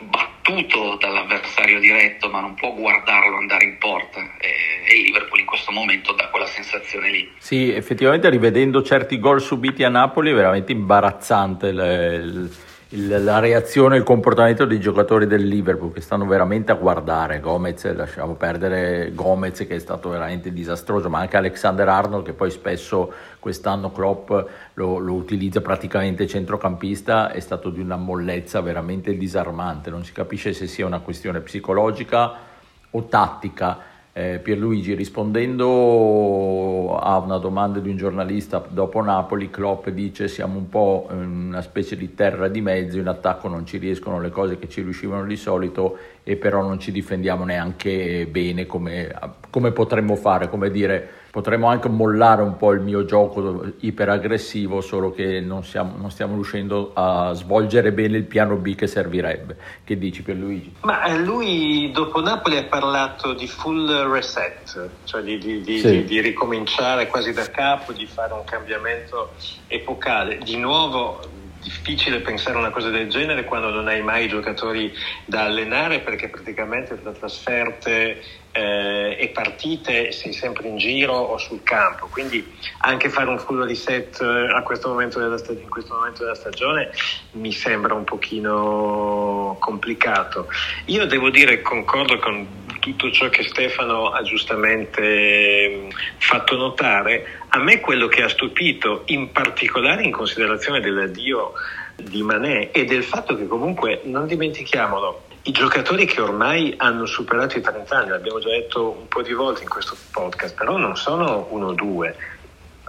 battuto 0.00 0.31
dall'avversario 0.98 1.78
diretto 1.78 2.28
ma 2.28 2.40
non 2.40 2.54
può 2.54 2.72
guardarlo 2.74 3.36
andare 3.36 3.64
in 3.64 3.78
porta 3.78 4.20
e, 4.38 4.96
il 4.96 5.02
Liverpool 5.04 5.40
in 5.40 5.46
questo 5.46 5.70
momento 5.72 6.12
dà 6.12 6.28
quella 6.28 6.46
sensazione 6.46 7.10
lì. 7.10 7.32
Sì, 7.38 7.72
effettivamente 7.72 8.28
rivedendo 8.28 8.82
certi 8.82 9.18
gol 9.18 9.40
subiti 9.40 9.84
a 9.84 9.88
Napoli 9.88 10.30
è 10.30 10.34
veramente 10.34 10.72
imbarazzante 10.72 11.68
il, 11.68 12.50
il, 12.92 13.22
la 13.24 13.38
reazione 13.38 13.94
e 13.94 13.98
il 13.98 14.04
comportamento 14.04 14.64
dei 14.64 14.78
giocatori 14.78 15.26
del 15.26 15.46
Liverpool 15.46 15.92
che 15.92 16.00
stanno 16.00 16.26
veramente 16.26 16.72
a 16.72 16.74
guardare 16.74 17.40
Gomez, 17.40 17.90
lasciamo 17.94 18.34
perdere 18.34 19.12
Gomez 19.14 19.58
che 19.66 19.74
è 19.74 19.78
stato 19.78 20.10
veramente 20.10 20.52
disastroso, 20.52 21.08
ma 21.08 21.20
anche 21.20 21.36
Alexander 21.36 21.88
Arnold 21.88 22.24
che 22.24 22.32
poi 22.32 22.50
spesso 22.50 23.12
quest'anno 23.38 23.90
Klopp 23.90 24.30
lo, 24.74 24.98
lo 24.98 25.12
utilizza 25.14 25.60
praticamente 25.60 26.26
centrocampista, 26.26 27.30
è 27.32 27.40
stato 27.40 27.70
di 27.70 27.80
una 27.80 27.96
mollezza 27.96 28.60
veramente 28.60 29.16
disarmante, 29.16 29.90
non 29.90 30.04
si 30.04 30.12
capisce 30.12 30.52
se 30.52 30.66
sia 30.66 30.86
una 30.86 31.00
questione 31.00 31.40
psicologica 31.40 32.50
o 32.90 33.04
tattica 33.04 33.90
eh, 34.14 34.40
Pierluigi 34.42 34.94
rispondendo 34.94 36.98
a 36.98 37.16
una 37.18 37.38
domanda 37.38 37.78
di 37.78 37.88
un 37.88 37.96
giornalista 37.96 38.62
dopo 38.68 39.00
Napoli, 39.00 39.48
Klopp 39.48 39.88
dice 39.88 40.28
siamo 40.28 40.58
un 40.58 40.68
po' 40.68 41.08
una 41.10 41.62
specie 41.62 41.96
di 41.96 42.14
terra 42.14 42.48
di 42.48 42.60
mezzo, 42.60 42.98
in 42.98 43.08
attacco 43.08 43.48
non 43.48 43.64
ci 43.64 43.78
riescono 43.78 44.20
le 44.20 44.30
cose 44.30 44.58
che 44.58 44.68
ci 44.68 44.82
riuscivano 44.82 45.24
di 45.24 45.36
solito 45.36 45.96
e 46.22 46.36
però 46.36 46.62
non 46.62 46.78
ci 46.78 46.92
difendiamo 46.92 47.44
neanche 47.44 48.26
bene 48.30 48.66
come, 48.66 49.14
come 49.48 49.72
potremmo 49.72 50.16
fare, 50.16 50.50
come 50.50 50.70
dire 50.70 51.20
potremmo 51.32 51.68
anche 51.68 51.88
mollare 51.88 52.42
un 52.42 52.58
po' 52.58 52.72
il 52.72 52.80
mio 52.80 53.06
gioco 53.06 53.64
iperaggressivo, 53.80 54.82
solo 54.82 55.12
che 55.12 55.40
non, 55.40 55.64
siamo, 55.64 55.96
non 55.96 56.10
stiamo 56.10 56.34
riuscendo 56.34 56.90
a 56.92 57.32
svolgere 57.32 57.90
bene 57.90 58.18
il 58.18 58.24
piano 58.24 58.56
B 58.56 58.74
che 58.74 58.86
servirebbe. 58.86 59.56
Che 59.82 59.96
dici 59.96 60.22
per 60.22 60.36
Luigi? 60.36 60.74
Ma 60.82 61.04
eh, 61.04 61.18
lui 61.18 61.90
dopo 61.90 62.20
Napoli 62.20 62.58
ha 62.58 62.64
parlato 62.64 63.32
di 63.32 63.48
full 63.48 64.12
reset, 64.12 64.90
cioè 65.04 65.22
di, 65.22 65.38
di, 65.38 65.62
di, 65.62 65.78
sì. 65.78 66.04
di 66.04 66.20
ricominciare 66.20 67.06
quasi 67.06 67.32
da 67.32 67.48
capo, 67.50 67.92
di 67.92 68.04
fare 68.04 68.34
un 68.34 68.44
cambiamento 68.44 69.30
epocale. 69.68 70.36
Di 70.36 70.58
nuovo 70.58 71.18
difficile 71.62 72.18
pensare 72.18 72.58
una 72.58 72.70
cosa 72.70 72.90
del 72.90 73.08
genere 73.08 73.44
quando 73.44 73.70
non 73.70 73.86
hai 73.86 74.02
mai 74.02 74.28
giocatori 74.28 74.92
da 75.24 75.44
allenare 75.44 76.00
perché 76.00 76.28
praticamente 76.28 77.00
tra 77.00 77.12
trasferte 77.12 78.20
eh, 78.52 79.16
e 79.18 79.28
partite 79.28 80.12
sei 80.12 80.32
sempre 80.32 80.68
in 80.68 80.76
giro 80.76 81.14
o 81.14 81.38
sul 81.38 81.62
campo, 81.62 82.08
quindi 82.10 82.54
anche 82.80 83.08
fare 83.08 83.28
un 83.28 83.38
full 83.38 83.64
reset 83.66 84.20
eh, 84.20 84.52
a 84.54 84.62
questo 84.62 84.88
momento 84.88 85.18
della 85.18 85.38
stag- 85.38 85.60
in 85.60 85.70
questo 85.70 85.94
momento 85.94 86.22
della 86.22 86.34
stagione 86.34 86.90
mi 87.32 87.50
sembra 87.50 87.94
un 87.94 88.04
pochino 88.04 89.56
complicato. 89.58 90.48
Io 90.86 91.06
devo 91.06 91.30
dire, 91.30 91.62
concordo 91.62 92.18
con 92.18 92.60
tutto 92.78 93.10
ciò 93.10 93.28
che 93.28 93.44
Stefano 93.44 94.10
ha 94.10 94.22
giustamente 94.22 95.86
mm, 95.86 95.88
fatto 96.18 96.56
notare, 96.56 97.40
a 97.48 97.58
me 97.58 97.80
quello 97.80 98.08
che 98.08 98.22
ha 98.22 98.28
stupito, 98.28 99.02
in 99.06 99.32
particolare 99.32 100.02
in 100.02 100.10
considerazione 100.10 100.80
dell'addio 100.80 101.52
di 101.96 102.22
Manè 102.22 102.70
e 102.72 102.84
del 102.84 103.04
fatto 103.04 103.36
che 103.36 103.46
comunque, 103.46 104.00
non 104.04 104.26
dimentichiamolo, 104.26 105.30
i 105.44 105.50
giocatori 105.50 106.06
che 106.06 106.20
ormai 106.20 106.74
hanno 106.76 107.04
superato 107.04 107.58
i 107.58 107.60
30 107.60 107.96
anni, 107.96 108.08
l'abbiamo 108.10 108.38
già 108.38 108.50
detto 108.50 108.90
un 108.90 109.08
po' 109.08 109.22
di 109.22 109.32
volte 109.32 109.62
in 109.62 109.68
questo 109.68 109.96
podcast, 110.12 110.54
però 110.54 110.76
non 110.76 110.96
sono 110.96 111.48
uno 111.50 111.68
o 111.68 111.72
due. 111.72 112.14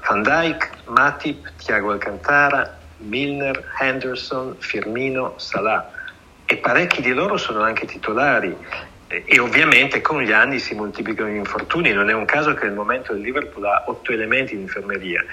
Van 0.07 0.21
Dijk, 0.21 0.69
Matip, 0.85 1.51
Thiago 1.57 1.91
Alcantara, 1.91 2.77
Milner, 2.97 3.71
Henderson, 3.79 4.55
Firmino, 4.59 5.33
Salah 5.37 5.89
e 6.45 6.57
parecchi 6.57 7.01
di 7.01 7.13
loro 7.13 7.37
sono 7.37 7.61
anche 7.61 7.87
titolari 7.87 8.55
e 9.07 9.39
ovviamente 9.39 10.01
con 10.01 10.21
gli 10.21 10.31
anni 10.31 10.59
si 10.59 10.75
moltiplicano 10.75 11.29
gli 11.29 11.35
infortuni, 11.35 11.91
non 11.91 12.09
è 12.09 12.13
un 12.13 12.25
caso 12.25 12.53
che 12.53 12.65
al 12.65 12.73
momento 12.73 13.13
il 13.13 13.21
Liverpool 13.21 13.65
ha 13.65 13.83
otto 13.87 14.11
elementi 14.11 14.53
in 14.53 14.61
infermeria. 14.61 15.23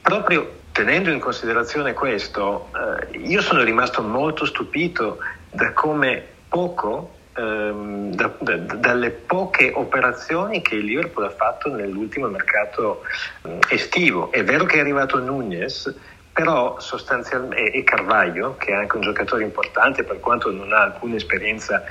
Proprio 0.00 0.60
tenendo 0.72 1.10
in 1.10 1.18
considerazione 1.18 1.92
questo, 1.92 2.70
eh, 3.12 3.18
io 3.18 3.42
sono 3.42 3.62
rimasto 3.62 4.02
molto 4.02 4.46
stupito 4.46 5.18
da 5.50 5.72
come 5.72 6.31
poco, 6.52 7.14
ehm, 7.34 8.14
da, 8.14 8.30
da, 8.38 8.56
dalle 8.56 9.10
poche 9.10 9.72
operazioni 9.74 10.60
che 10.60 10.74
il 10.74 10.84
Liverpool 10.84 11.24
ha 11.24 11.30
fatto 11.30 11.74
nell'ultimo 11.74 12.28
mercato 12.28 13.02
eh, 13.44 13.58
estivo. 13.70 14.30
È 14.30 14.44
vero 14.44 14.66
che 14.66 14.76
è 14.76 14.80
arrivato 14.80 15.18
Nunez, 15.18 15.94
però 16.30 16.78
sostanzialmente 16.78 17.70
e 17.72 17.82
Carvaglio 17.84 18.56
che 18.58 18.72
è 18.72 18.74
anche 18.74 18.96
un 18.96 19.02
giocatore 19.02 19.44
importante 19.44 20.02
per 20.02 20.18
quanto 20.20 20.50
non 20.50 20.72
ha 20.72 20.82
alcuna 20.82 21.16
esperienza 21.16 21.84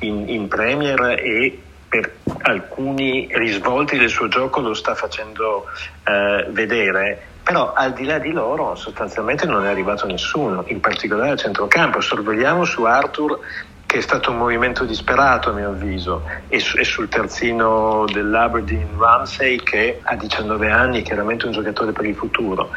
in, 0.00 0.28
in 0.28 0.48
Premier 0.48 1.18
e 1.18 1.60
per 1.88 2.10
alcuni 2.40 3.28
risvolti 3.30 3.98
del 3.98 4.08
suo 4.08 4.28
gioco 4.28 4.60
lo 4.60 4.72
sta 4.72 4.94
facendo 4.94 5.66
eh, 6.04 6.46
vedere 6.48 7.26
però 7.42 7.74
al 7.74 7.92
di 7.92 8.04
là 8.04 8.18
di 8.18 8.30
loro 8.30 8.74
sostanzialmente 8.76 9.44
non 9.44 9.66
è 9.66 9.68
arrivato 9.68 10.06
nessuno 10.06 10.64
in 10.68 10.80
particolare 10.80 11.32
al 11.32 11.38
centrocampo 11.38 12.00
sorvegliamo 12.00 12.64
su 12.64 12.84
Arthur 12.84 13.40
che 13.92 13.98
è 13.98 14.00
stato 14.00 14.30
un 14.30 14.38
movimento 14.38 14.86
disperato 14.86 15.50
a 15.50 15.52
mio 15.52 15.68
avviso 15.68 16.22
e, 16.48 16.58
su, 16.60 16.78
e 16.78 16.84
sul 16.84 17.10
terzino 17.10 18.06
dell'Aberdeen 18.10 18.88
Ramsey 18.96 19.62
che 19.62 20.00
ha 20.02 20.16
19 20.16 20.70
anni 20.70 21.02
chiaramente 21.02 21.44
un 21.44 21.52
giocatore 21.52 21.92
per 21.92 22.06
il 22.06 22.14
futuro. 22.14 22.70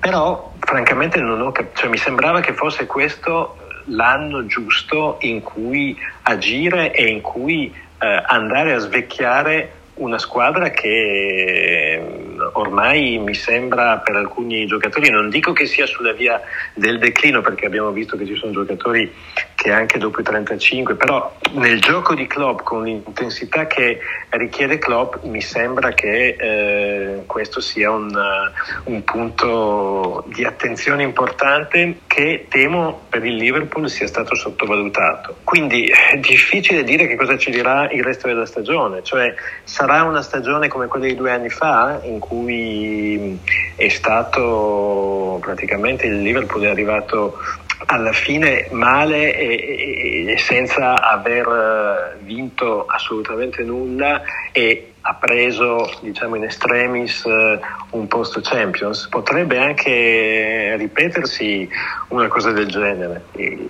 Però 0.00 0.54
francamente 0.58 1.20
cap- 1.52 1.76
cioè, 1.76 1.88
mi 1.88 1.96
sembrava 1.96 2.40
che 2.40 2.52
fosse 2.54 2.86
questo 2.86 3.58
l'anno 3.84 4.44
giusto 4.46 5.18
in 5.20 5.40
cui 5.40 5.96
agire 6.22 6.92
e 6.92 7.06
in 7.06 7.20
cui 7.20 7.72
eh, 8.00 8.22
andare 8.26 8.72
a 8.72 8.78
svecchiare 8.78 9.70
una 9.94 10.18
squadra 10.18 10.70
che 10.70 12.34
ormai 12.52 13.18
mi 13.18 13.34
sembra 13.34 13.98
per 13.98 14.16
alcuni 14.16 14.66
giocatori, 14.66 15.10
non 15.10 15.30
dico 15.30 15.52
che 15.52 15.66
sia 15.66 15.86
sulla 15.86 16.12
via 16.12 16.40
del 16.74 16.98
declino 16.98 17.40
perché 17.40 17.66
abbiamo 17.66 17.92
visto 17.92 18.16
che 18.16 18.26
ci 18.26 18.34
sono 18.34 18.52
giocatori 18.52 19.10
che 19.56 19.72
anche 19.72 19.98
dopo 19.98 20.20
i 20.20 20.22
35, 20.22 20.94
però 20.94 21.34
nel 21.52 21.80
gioco 21.80 22.14
di 22.14 22.26
Klopp 22.26 22.60
con 22.60 22.84
l'intensità 22.84 23.66
che 23.66 23.98
richiede 24.30 24.78
Klopp 24.78 25.24
mi 25.24 25.40
sembra 25.40 25.92
che 25.92 26.36
eh, 26.38 27.22
questo 27.24 27.60
sia 27.60 27.90
un, 27.90 28.14
un 28.84 29.04
punto 29.04 30.24
di 30.28 30.44
attenzione 30.44 31.02
importante 31.02 32.00
che 32.06 32.46
temo 32.50 33.06
per 33.08 33.24
il 33.24 33.36
Liverpool 33.36 33.88
sia 33.88 34.06
stato 34.06 34.34
sottovalutato. 34.34 35.38
Quindi 35.42 35.88
è 36.12 36.18
difficile 36.18 36.84
dire 36.84 37.06
che 37.06 37.16
cosa 37.16 37.38
ci 37.38 37.50
dirà 37.50 37.90
il 37.90 38.04
resto 38.04 38.28
della 38.28 38.46
stagione, 38.46 39.02
cioè 39.02 39.34
sarà 39.64 40.02
una 40.02 40.20
stagione 40.20 40.68
come 40.68 40.86
quella 40.86 41.06
di 41.06 41.14
due 41.14 41.32
anni 41.32 41.48
fa 41.48 41.98
in 42.04 42.18
cui 42.18 43.38
è 43.74 43.88
stato 43.88 45.38
praticamente 45.40 46.06
il 46.06 46.20
Liverpool 46.20 46.64
è 46.64 46.68
arrivato 46.68 47.38
alla 47.84 48.12
fine 48.12 48.68
male 48.70 49.36
e, 49.36 50.26
e, 50.28 50.38
senza 50.38 51.00
aver 51.00 51.46
eh, 51.46 52.24
vinto 52.24 52.86
assolutamente 52.86 53.62
nulla 53.62 54.22
e 54.52 54.92
ha 55.08 55.14
preso 55.14 55.88
diciamo 56.00 56.34
in 56.34 56.42
extremis 56.42 57.24
eh, 57.26 57.60
un 57.90 58.08
posto 58.08 58.40
Champions. 58.42 59.06
Potrebbe 59.08 59.56
anche 59.56 60.74
ripetersi 60.76 61.68
una 62.08 62.26
cosa 62.26 62.50
del 62.50 62.66
genere. 62.66 63.26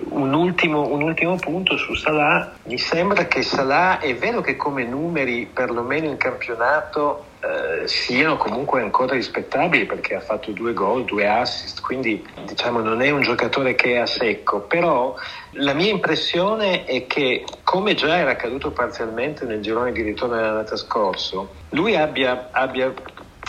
Un 0.09 0.33
ultimo, 0.33 0.89
un 0.89 1.03
ultimo 1.03 1.37
punto 1.37 1.77
su 1.77 1.95
Salah. 1.95 2.53
Mi 2.65 2.79
sembra 2.79 3.27
che 3.27 3.43
Salah 3.43 3.99
è 3.99 4.15
vero 4.17 4.41
che 4.41 4.57
come 4.57 4.85
numeri 4.85 5.47
perlomeno 5.53 6.07
in 6.07 6.17
campionato 6.17 7.27
eh, 7.41 7.87
siano 7.87 8.39
comunque 8.39 8.81
ancora 8.81 9.15
rispettabili 9.15 9.85
perché 9.85 10.15
ha 10.15 10.21
fatto 10.21 10.53
due 10.53 10.73
gol, 10.73 11.05
due 11.05 11.29
assist, 11.29 11.83
quindi 11.83 12.27
diciamo 12.47 12.81
non 12.81 13.03
è 13.03 13.11
un 13.11 13.21
giocatore 13.21 13.75
che 13.75 13.93
è 13.93 13.99
a 13.99 14.07
secco, 14.07 14.61
però 14.61 15.15
la 15.57 15.73
mia 15.73 15.91
impressione 15.91 16.85
è 16.85 17.07
che 17.07 17.45
come 17.63 17.95
già 17.95 18.19
era 18.19 18.33
accaduto 18.33 18.71
parzialmente 18.71 19.45
nel 19.45 19.61
girone 19.61 19.93
di 19.93 20.03
ritorno 20.03 20.37
dell'annata 20.37 20.77
scorso, 20.77 21.55
lui 21.71 21.97
abbia, 21.97 22.49
abbia 22.51 22.93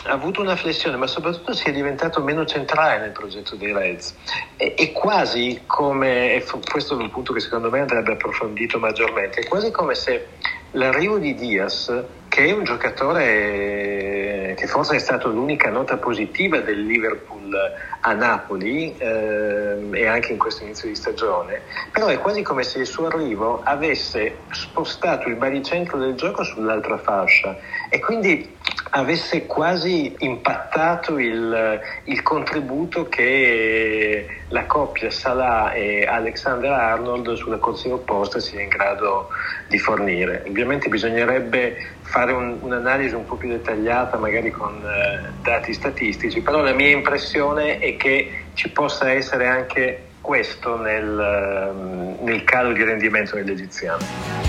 avuto 0.05 0.41
una 0.41 0.55
flessione, 0.55 0.95
ma 0.95 1.07
soprattutto 1.07 1.53
si 1.53 1.67
è 1.67 1.71
diventato 1.71 2.21
meno 2.21 2.45
centrale 2.45 2.99
nel 2.99 3.11
progetto 3.11 3.55
dei 3.55 3.73
Reds. 3.73 4.15
E, 4.55 4.75
e 4.77 4.91
quasi 4.91 5.63
come, 5.65 6.35
e 6.35 6.45
questo 6.69 6.97
è 6.97 7.01
un 7.01 7.09
punto 7.09 7.33
che 7.33 7.39
secondo 7.39 7.69
me 7.69 7.79
andrebbe 7.79 8.13
approfondito 8.13 8.79
maggiormente, 8.79 9.41
è 9.41 9.47
quasi 9.47 9.71
come 9.71 9.95
se 9.95 10.27
l'arrivo 10.71 11.17
di 11.17 11.33
Diaz 11.35 12.05
che 12.27 12.45
è 12.45 12.51
un 12.51 12.63
giocatore 12.63 14.53
che 14.57 14.67
forse 14.67 14.95
è 14.95 14.99
stato 14.99 15.29
l'unica 15.29 15.69
nota 15.69 15.97
positiva 15.97 16.59
del 16.59 16.85
Liverpool 16.85 17.55
a 18.01 18.13
Napoli 18.13 18.95
eh, 18.97 19.89
e 19.91 20.05
anche 20.07 20.31
in 20.31 20.37
questo 20.37 20.63
inizio 20.63 20.87
di 20.87 20.95
stagione, 20.95 21.61
però 21.91 22.07
è 22.07 22.19
quasi 22.19 22.41
come 22.41 22.63
se 22.63 22.79
il 22.79 22.85
suo 22.85 23.07
arrivo 23.07 23.61
avesse 23.63 24.37
spostato 24.51 25.29
il 25.29 25.35
baricentro 25.35 25.97
del 25.97 26.15
gioco 26.15 26.43
sull'altra 26.43 26.97
fascia. 26.97 27.57
E 27.89 27.99
quindi 27.99 28.56
avesse 28.91 29.45
quasi 29.45 30.15
impattato 30.19 31.17
il, 31.17 31.79
il 32.05 32.21
contributo 32.21 33.07
che 33.07 34.27
la 34.49 34.65
coppia 34.65 35.09
Salah 35.09 35.73
e 35.73 36.05
Alexander 36.05 36.71
Arnold 36.71 37.33
sulla 37.33 37.57
corsia 37.57 37.93
opposta 37.93 38.39
sia 38.39 38.61
in 38.61 38.69
grado 38.69 39.29
di 39.67 39.77
fornire. 39.77 40.43
Ovviamente 40.47 40.89
bisognerebbe 40.89 41.75
fare 42.01 42.31
un, 42.31 42.57
un'analisi 42.61 43.15
un 43.15 43.25
po' 43.25 43.35
più 43.35 43.49
dettagliata, 43.49 44.17
magari 44.17 44.51
con 44.51 44.81
eh, 44.83 45.31
dati 45.41 45.73
statistici, 45.73 46.41
però 46.41 46.61
la 46.61 46.73
mia 46.73 46.89
impressione 46.89 47.79
è 47.79 47.97
che 47.97 48.45
ci 48.53 48.69
possa 48.69 49.11
essere 49.11 49.47
anche 49.47 50.03
questo 50.21 50.77
nel, 50.77 51.19
ehm, 51.19 52.17
nel 52.25 52.43
calo 52.43 52.73
di 52.73 52.83
rendimento 52.83 53.35
dell'egiziano. 53.35 54.46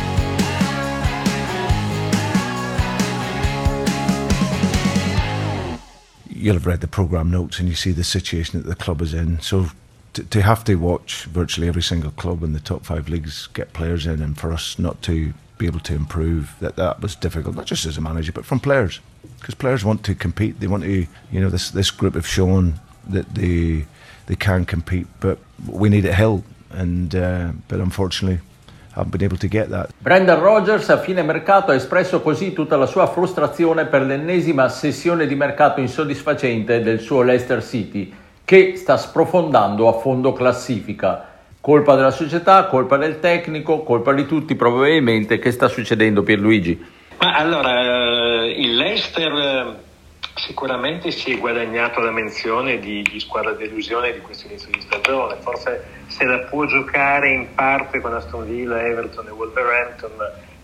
You'll 6.38 6.54
have 6.54 6.66
read 6.66 6.80
the 6.80 6.88
program 6.88 7.30
notes 7.30 7.58
and 7.58 7.68
you 7.68 7.74
see 7.74 7.92
the 7.92 8.04
situation 8.04 8.60
that 8.60 8.68
the 8.68 8.74
club 8.74 9.02
is 9.02 9.14
in. 9.14 9.40
So 9.40 9.66
to, 10.14 10.24
to 10.24 10.42
have 10.42 10.64
to 10.64 10.76
watch 10.76 11.24
virtually 11.24 11.68
every 11.68 11.82
single 11.82 12.10
club 12.10 12.42
in 12.42 12.52
the 12.52 12.60
top 12.60 12.84
five 12.84 13.08
leagues 13.08 13.48
get 13.48 13.72
players 13.72 14.06
in, 14.06 14.22
and 14.22 14.38
for 14.38 14.52
us 14.52 14.78
not 14.78 15.02
to 15.02 15.32
be 15.58 15.66
able 15.66 15.80
to 15.80 15.94
improve. 15.94 16.54
That 16.60 16.76
that 16.76 17.00
was 17.00 17.14
difficult, 17.16 17.56
not 17.56 17.66
just 17.66 17.84
as 17.84 17.98
a 17.98 18.00
manager, 18.00 18.32
but 18.32 18.44
from 18.44 18.60
players, 18.60 19.00
because 19.38 19.54
players 19.54 19.84
want 19.84 20.04
to 20.04 20.14
compete. 20.14 20.60
They 20.60 20.66
want 20.66 20.84
to, 20.84 21.06
you 21.30 21.40
know, 21.40 21.50
this 21.50 21.70
this 21.70 21.90
group 21.90 22.14
have 22.14 22.26
shown 22.26 22.80
that 23.08 23.34
they 23.34 23.86
they 24.26 24.36
can 24.36 24.64
compete, 24.64 25.06
but 25.20 25.38
we 25.66 25.88
need 25.88 26.04
it 26.04 26.14
held, 26.14 26.44
and 26.70 27.14
uh, 27.14 27.52
but 27.68 27.80
unfortunately. 27.80 28.40
Haven't 28.94 29.10
been 29.10 29.22
able 29.22 29.38
to 29.38 29.48
get 29.48 29.68
that. 29.70 29.90
Brendan 29.98 30.40
Rogers 30.40 30.88
a 30.88 30.98
fine 30.98 31.22
mercato 31.22 31.70
ha 31.70 31.74
espresso 31.74 32.20
così 32.20 32.52
tutta 32.52 32.76
la 32.76 32.86
sua 32.86 33.06
frustrazione 33.06 33.86
per 33.86 34.02
l'ennesima 34.02 34.68
sessione 34.68 35.26
di 35.26 35.34
mercato 35.34 35.80
insoddisfacente 35.80 36.82
del 36.82 37.00
suo 37.00 37.22
Leicester 37.22 37.62
City, 37.62 38.12
che 38.44 38.74
sta 38.76 38.96
sprofondando 38.96 39.88
a 39.88 39.92
fondo 39.92 40.32
classifica. 40.32 41.26
Colpa 41.60 41.96
della 41.96 42.10
società, 42.10 42.66
colpa 42.66 42.96
del 42.96 43.20
tecnico, 43.20 43.82
colpa 43.82 44.12
di 44.12 44.26
tutti 44.26 44.54
probabilmente. 44.54 45.38
Che 45.38 45.50
sta 45.50 45.68
succedendo 45.68 46.22
Pierluigi? 46.22 46.82
Ma 47.20 47.34
allora, 47.34 48.42
eh, 48.42 48.54
il 48.58 48.76
Leicester 48.76 49.32
eh, 49.32 49.74
sicuramente 50.38 51.10
si 51.10 51.32
è 51.32 51.38
guadagnato 51.38 52.00
la 52.00 52.10
menzione 52.10 52.78
di, 52.78 53.02
di 53.02 53.20
squadra 53.20 53.52
delusione 53.52 54.12
di 54.12 54.20
questo 54.20 54.46
inizio 54.46 54.70
di 54.70 54.80
stagione. 54.80 55.36
Forse 55.40 55.84
se 56.06 56.24
la 56.24 56.38
può 56.40 56.64
giocare 56.64 57.30
in 57.30 57.54
parte 57.54 58.00
con 58.00 58.14
Aston 58.14 58.46
Villa, 58.46 58.80
Everton 58.82 59.26
e 59.26 59.30
Wolverhampton, 59.30 60.12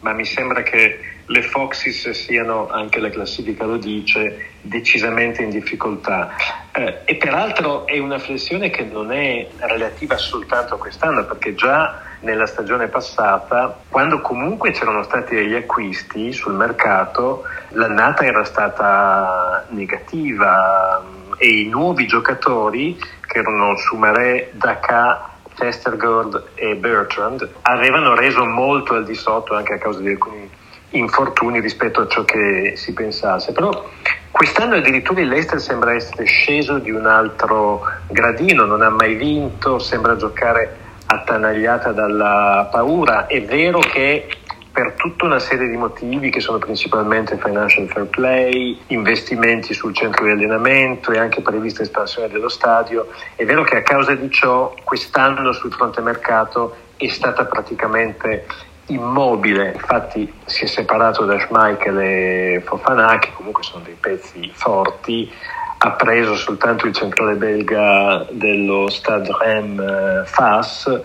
ma 0.04 0.12
mi 0.12 0.26
sembra 0.26 0.62
che 0.62 0.98
le 1.24 1.42
Foxes 1.42 2.10
siano, 2.10 2.68
anche 2.68 3.00
la 3.00 3.08
classifica 3.08 3.64
lo 3.64 3.78
dice, 3.78 4.50
decisamente 4.60 5.42
in 5.42 5.48
difficoltà. 5.48 6.34
Eh, 6.72 6.98
e 7.06 7.16
peraltro 7.16 7.86
è 7.86 7.98
una 7.98 8.18
flessione 8.18 8.68
che 8.68 8.84
non 8.84 9.10
è 9.10 9.48
relativa 9.60 10.18
soltanto 10.18 10.74
a 10.74 10.78
quest'anno, 10.78 11.24
perché 11.24 11.54
già 11.54 12.02
nella 12.20 12.44
stagione 12.44 12.88
passata, 12.88 13.78
quando 13.88 14.20
comunque 14.20 14.72
c'erano 14.72 15.02
stati 15.02 15.34
degli 15.34 15.54
acquisti 15.54 16.34
sul 16.34 16.52
mercato, 16.52 17.44
l'annata 17.70 18.24
era 18.24 18.44
stata 18.44 19.64
negativa 19.70 21.02
e 21.38 21.48
i 21.48 21.68
nuovi 21.68 22.06
giocatori, 22.06 22.94
che 23.26 23.38
erano 23.38 23.74
Sumaré, 23.78 24.50
Dakar 24.52 25.32
Chestergord 25.54 26.50
e 26.54 26.74
Bertrand, 26.76 27.48
avevano 27.62 28.14
reso 28.14 28.44
molto 28.44 28.94
al 28.94 29.04
di 29.04 29.14
sotto 29.14 29.54
anche 29.54 29.74
a 29.74 29.78
causa 29.78 30.00
di 30.00 30.10
alcuni 30.10 30.50
infortuni 30.90 31.60
rispetto 31.60 32.02
a 32.02 32.06
ciò 32.06 32.24
che 32.24 32.74
si 32.76 32.92
pensasse. 32.92 33.52
Però 33.52 33.88
quest'anno 34.30 34.76
addirittura 34.76 35.20
il 35.20 35.28
Leicester 35.28 35.60
sembra 35.60 35.94
essere 35.94 36.24
sceso 36.24 36.78
di 36.78 36.90
un 36.90 37.06
altro 37.06 37.82
gradino, 38.08 38.64
non 38.64 38.82
ha 38.82 38.90
mai 38.90 39.14
vinto, 39.14 39.78
sembra 39.78 40.16
giocare 40.16 40.76
attanagliata 41.06 41.92
dalla 41.92 42.68
paura. 42.70 43.26
È 43.26 43.42
vero 43.42 43.78
che 43.78 44.28
per 44.74 44.94
tutta 44.94 45.26
una 45.26 45.38
serie 45.38 45.68
di 45.68 45.76
motivi 45.76 46.30
che 46.30 46.40
sono 46.40 46.58
principalmente 46.58 47.38
financial 47.38 47.86
fair 47.86 48.06
play, 48.06 48.76
investimenti 48.88 49.72
sul 49.72 49.94
centro 49.94 50.24
di 50.24 50.32
allenamento 50.32 51.12
e 51.12 51.18
anche 51.18 51.42
prevista 51.42 51.82
espansione 51.82 52.26
dello 52.28 52.48
stadio. 52.48 53.06
È 53.36 53.44
vero 53.44 53.62
che 53.62 53.76
a 53.76 53.82
causa 53.82 54.16
di 54.16 54.28
ciò 54.32 54.74
quest'anno 54.82 55.52
sul 55.52 55.72
fronte 55.72 56.00
mercato 56.00 56.74
è 56.96 57.06
stata 57.06 57.44
praticamente 57.44 58.46
immobile, 58.86 59.74
infatti 59.74 60.30
si 60.44 60.64
è 60.64 60.66
separato 60.66 61.24
da 61.24 61.38
Schmeichel 61.38 61.98
e 62.00 62.62
Fofana 62.66 63.16
che 63.20 63.30
comunque 63.32 63.62
sono 63.62 63.84
dei 63.84 63.96
pezzi 63.98 64.50
forti, 64.52 65.30
ha 65.78 65.90
preso 65.92 66.34
soltanto 66.34 66.88
il 66.88 66.94
centrale 66.94 67.36
belga 67.36 68.26
dello 68.28 68.88
Stade 68.88 69.30
Rennes 69.38 70.28
Fas 70.28 71.00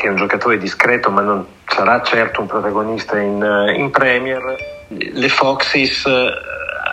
che 0.00 0.06
è 0.06 0.08
un 0.08 0.16
giocatore 0.16 0.56
discreto 0.56 1.10
ma 1.10 1.20
non 1.20 1.44
sarà 1.66 2.00
certo 2.00 2.40
un 2.40 2.46
protagonista 2.46 3.18
in, 3.18 3.42
eh, 3.42 3.74
in 3.74 3.90
Premier. 3.90 4.56
Le 4.88 5.28
Foxes 5.28 6.06
eh, 6.06 6.30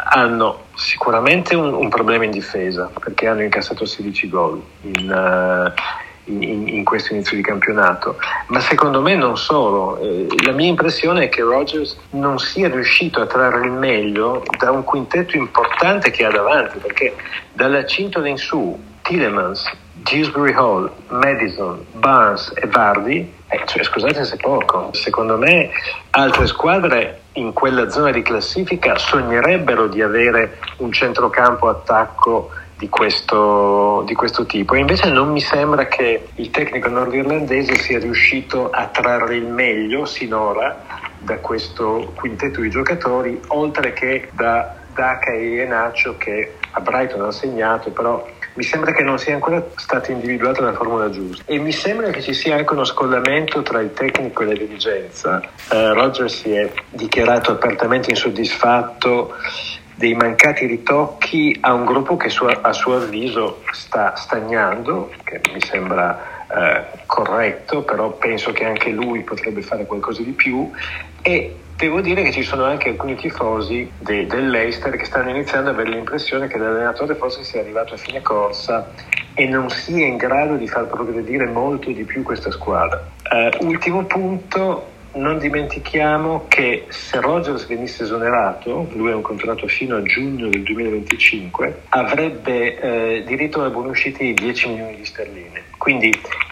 hanno 0.10 0.66
sicuramente 0.76 1.56
un, 1.56 1.74
un, 1.74 1.88
problema 1.88 2.26
in 2.26 2.32
difesa 2.32 2.92
perché 3.00 3.28
hanno 3.28 3.44
incassato 3.44 3.86
16 3.86 4.30
gol 4.30 4.62
in, 4.82 5.10
uh, 5.10 6.32
in, 6.32 6.68
in, 6.68 6.84
questo 6.84 7.14
inizio 7.14 7.38
di 7.38 7.42
campionato, 7.42 8.18
ma 8.48 8.60
secondo 8.60 9.02
me 9.02 9.16
non 9.16 9.38
solo. 9.38 9.98
Eh, 10.00 10.28
la 10.44 10.52
mia 10.52 10.68
impressione 10.68 11.24
è 11.24 11.30
che 11.30 11.42
Rogers 11.42 11.98
non 12.12 12.38
sia 12.40 12.68
riuscito 12.68 13.22
a 13.22 13.26
trarre 13.26 13.66
il 13.66 13.72
meglio 13.72 14.44
da 14.58 14.72
un 14.72 14.84
quintetto 14.84 15.38
importante 15.38 16.12
che 16.12 16.26
ha 16.26 16.30
davanti 16.30 16.78
perché 16.78 17.16
dalla 17.54 17.86
cintola 17.86 18.28
in 18.28 18.38
su 18.38 18.78
Tillemans, 19.02 19.72
Dewsbury 20.10 20.54
Hall, 20.54 20.90
Madison, 21.10 21.86
Barnes 21.94 22.52
e 22.56 22.68
Vardy, 22.68 23.34
eh, 23.48 23.62
cioè, 23.66 23.84
scusate 23.84 24.24
se 24.24 24.38
poco, 24.38 24.90
secondo 24.94 25.38
me 25.38 25.70
altre 26.12 26.48
squadre 26.48 27.22
in 27.34 27.54
quella 27.54 27.90
zona 27.90 28.12
di 28.12 28.22
classifica 28.22 28.98
sognerebbero 28.98 29.88
di 29.88 30.02
avere 30.02 30.60
un 30.78 30.92
centrocampo 30.92 31.68
attacco 31.68 32.52
di 32.78 32.90
questo, 32.90 34.04
di 34.06 34.14
questo, 34.14 34.46
tipo. 34.46 34.76
E 34.76 34.80
invece 34.80 35.10
non 35.10 35.32
mi 35.32 35.42
sembra 35.42 35.88
che 35.88 36.28
il 36.36 36.52
tecnico 36.52 36.90
nordirlandese 36.90 37.76
sia 37.76 38.00
riuscito 38.00 38.70
a 38.70 38.86
trarre 38.86 39.36
il 39.36 39.46
meglio 39.46 40.06
sinora 40.06 40.86
da 41.20 41.38
questo 41.38 42.14
quintetto 42.16 42.62
di 42.62 42.70
giocatori 42.70 43.40
oltre 43.48 43.94
che 43.94 44.30
da 44.34 44.76
Daka 44.94 45.32
e 45.32 45.48
Ienaccio 45.48 46.16
che 46.18 46.56
a 46.72 46.80
Brighton 46.80 47.22
ha 47.22 47.32
segnato 47.32 47.90
però 47.92 48.26
mi 48.58 48.64
sembra 48.64 48.92
che 48.92 49.04
non 49.04 49.20
sia 49.20 49.36
ancora 49.36 49.64
stata 49.76 50.12
individuata 50.12 50.62
la 50.62 50.74
formula 50.74 51.12
giusta 51.12 51.44
e 51.46 51.60
mi 51.60 51.72
sembra 51.72 52.10
che 52.10 52.24
ci 52.24 52.34
sia 52.34 52.56
anche 52.56 52.74
uno 52.74 52.86
scollamento 52.86 53.62
tra 53.62 53.80
il 53.82 53.94
tecnico 53.94 54.42
e 54.42 54.46
la 54.48 54.54
dirigenza. 54.54 55.42
Uh, 55.70 55.94
Roger 55.94 56.30
si 56.30 56.52
è 56.52 56.72
dichiarato 56.90 57.52
apertamente 57.52 58.10
insoddisfatto 58.10 59.36
dei 59.94 60.16
mancati 60.16 60.66
ritocchi 60.66 61.56
a 61.62 61.74
un 61.74 61.86
gruppo 61.86 62.18
che 62.18 62.30
a 62.62 62.74
suo 62.74 62.96
avviso 62.96 63.62
sta 63.72 64.16
stagnando, 64.16 65.12
che 65.24 65.40
mi 65.54 65.62
sembra 65.62 66.46
eh, 66.48 66.84
corretto, 67.08 67.82
però 67.82 68.12
penso 68.12 68.52
che 68.52 68.64
anche 68.64 68.90
lui 68.92 69.22
potrebbe 69.22 69.64
fare 69.64 69.88
qualcosa 69.88 70.22
di 70.22 70.34
più 70.34 70.70
e 71.24 71.56
Devo 71.78 72.02
dire 72.02 72.24
che 72.24 72.32
ci 72.32 72.42
sono 72.42 72.64
anche 72.64 72.90
alcuni 72.90 73.14
tifosi 73.14 73.88
de, 74.00 74.26
dell'Eister 74.26 74.96
che 74.98 75.06
stanno 75.06 75.30
iniziando 75.30 75.70
ad 75.70 75.76
avere 75.76 75.92
l'impressione 75.92 76.48
che 76.48 76.58
l'allenatore 76.58 77.14
forse 77.14 77.44
sia 77.44 77.60
arrivato 77.60 77.94
a 77.94 77.98
fine 77.98 78.20
corsa 78.24 78.92
e 79.36 79.46
non 79.46 79.70
sia 79.70 80.08
in 80.08 80.18
grado 80.18 80.56
di 80.56 80.68
far 80.68 80.88
progredire 80.88 81.46
molto 81.46 81.92
di 81.92 82.04
più 82.04 82.24
questa 82.24 82.50
squadra. 82.50 83.08
Uh, 83.30 83.68
ultimo 83.68 84.04
punto, 84.06 84.88
non 85.18 85.38
dimentichiamo 85.38 86.46
che 86.48 86.86
se 86.90 87.22
Rogers 87.22 87.68
venisse 87.68 88.02
esonerato, 88.02 88.90
lui 88.94 89.12
ha 89.12 89.16
un 89.16 89.22
contratto 89.22 89.68
fino 89.68 89.98
a 89.98 90.02
giugno 90.02 90.48
del 90.48 90.64
2025, 90.64 91.82
avrebbe 91.90 92.80
eh, 92.80 93.24
diritto 93.24 93.60
alla 93.60 93.70
buonuscita 93.70 94.18
di 94.24 94.34
10 94.34 94.70
milioni 94.70 94.96
di 94.96 95.06
sterline. 95.06 95.64
Quindi, 95.78 96.12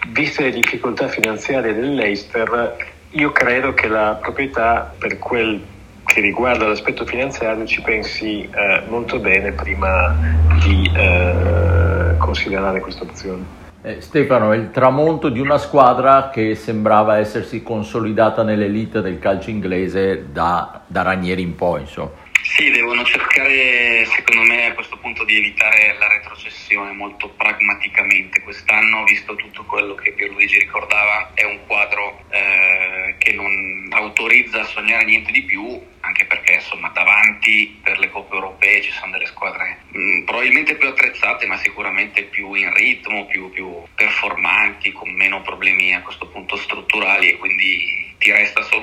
viste 0.09 0.43
le 0.43 0.51
difficoltà 0.51 1.07
finanziarie 1.07 1.73
dell'Eister, 1.73 2.93
io 3.15 3.31
credo 3.31 3.73
che 3.73 3.87
la 3.87 4.17
proprietà, 4.21 4.93
per 4.97 5.17
quel 5.19 5.61
che 6.03 6.19
riguarda 6.21 6.67
l'aspetto 6.67 7.05
finanziario, 7.05 7.65
ci 7.65 7.81
pensi 7.81 8.41
eh, 8.41 8.83
molto 8.87 9.19
bene 9.19 9.53
prima 9.53 10.15
di 10.63 10.89
eh, 10.93 12.15
considerare 12.17 12.79
questa 12.81 13.03
opzione. 13.03 13.63
Eh, 13.81 14.01
Stefano, 14.01 14.51
è 14.51 14.57
il 14.57 14.71
tramonto 14.71 15.29
di 15.29 15.39
una 15.39 15.57
squadra 15.57 16.29
che 16.29 16.55
sembrava 16.55 17.17
essersi 17.17 17.63
consolidata 17.63 18.43
nell'elite 18.43 19.01
del 19.01 19.19
calcio 19.19 19.49
inglese 19.49 20.25
da, 20.31 20.81
da 20.85 21.01
Ranieri 21.01 21.41
in 21.41 21.55
poi, 21.55 21.81
insomma. 21.81 22.23
Sì, 22.47 22.69
devono 22.69 23.03
cercare, 23.03 24.05
secondo 24.05 24.43
me, 24.43 24.67
a 24.67 24.73
questo 24.73 24.97
punto 24.97 25.25
di 25.25 25.35
evitare 25.35 25.95
la 25.97 26.07
retrocessione 26.07 26.91
molto 26.91 27.29
pragmaticamente. 27.29 28.41
Quest'anno, 28.41 29.03
visto 29.03 29.35
tutto 29.35 29.65
quello 29.65 29.95
che 29.95 30.13
Pierluigi 30.13 30.59
ricordava, 30.59 31.31
è 31.33 31.43
un 31.43 31.65
quadro 31.65 32.23
eh, 32.29 33.15
che 33.17 33.33
non 33.33 33.87
autorizza 33.89 34.61
a 34.61 34.65
sognare 34.65 35.05
niente 35.05 35.31
di 35.31 35.41
più, 35.41 35.81
anche 36.01 36.25
perché 36.25 36.53
insomma 36.53 36.89
davanti 36.89 37.79
per 37.81 37.97
le 37.97 38.09
coppe 38.09 38.35
europee 38.35 38.81
ci 38.81 38.91
sono 38.91 39.11
delle 39.13 39.25
squadre 39.25 39.79
mh, 39.89 39.99
mm, 39.99 40.23
probabilmente 40.23 40.75
più 40.75 40.87
attrezzate, 40.87 41.47
ma 41.47 41.57
sicuramente 41.57 42.23
più 42.23 42.53
in 42.53 42.71
ritmo, 42.73 43.25
più, 43.25 43.49
più 43.49 43.83
performanti, 43.95 44.91
con 44.91 45.09
meno 45.11 45.41
problemi 45.41 45.95
a 45.95 46.01
questo 46.01 46.27
punto 46.27 46.55
strutturali 46.55 47.31
e 47.31 47.37
quindi 47.37 48.04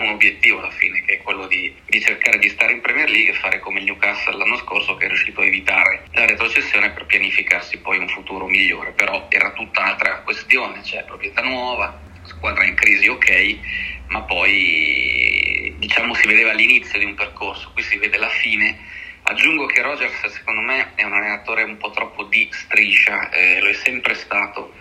un 0.02 0.10
obiettivo 0.10 0.58
alla 0.58 0.70
fine, 0.70 1.04
che 1.04 1.14
è 1.14 1.22
quello 1.22 1.46
di, 1.46 1.74
di, 1.86 2.00
cercare 2.00 2.38
di 2.38 2.48
stare 2.48 2.72
in 2.72 2.80
Premier 2.80 3.08
League 3.08 3.32
e 3.32 3.36
fare 3.36 3.60
come 3.60 3.78
il 3.78 3.86
Newcastle 3.86 4.36
l'anno 4.36 4.56
scorso, 4.56 4.96
che 4.96 5.06
è 5.06 5.08
riuscito 5.08 5.40
a 5.40 5.44
evitare 5.44 6.04
la 6.12 6.26
retrocessione 6.26 6.90
per 6.90 7.06
pianificarsi 7.06 7.78
poi 7.78 7.98
un 7.98 8.08
futuro 8.08 8.46
migliore. 8.46 8.92
Però 8.92 9.26
era 9.28 9.52
tutta 9.52 9.80
un'altra 9.80 10.20
questione, 10.20 10.82
cioè 10.82 11.04
proprietà 11.04 11.42
nuova, 11.42 12.00
squadra 12.24 12.64
in 12.64 12.74
crisi, 12.74 13.08
ok, 13.08 13.58
ma 14.08 14.22
poi 14.22 15.74
diciamo 15.78 16.14
si 16.14 16.26
vedeva 16.26 16.52
l'inizio 16.52 16.98
di 16.98 17.04
un 17.04 17.14
percorso, 17.14 17.70
qui 17.72 17.82
si 17.82 17.98
vede 17.98 18.18
la 18.18 18.28
fine. 18.28 18.78
Aggiungo 19.24 19.66
che 19.66 19.82
Rogers 19.82 20.26
secondo 20.26 20.60
me 20.62 20.92
è 20.96 21.04
un 21.04 21.12
allenatore 21.12 21.62
un 21.62 21.76
po' 21.76 21.90
troppo 21.90 22.24
di 22.24 22.48
striscia, 22.50 23.30
eh, 23.30 23.60
lo 23.60 23.68
è 23.68 23.74
sempre 23.74 24.14
stato 24.14 24.72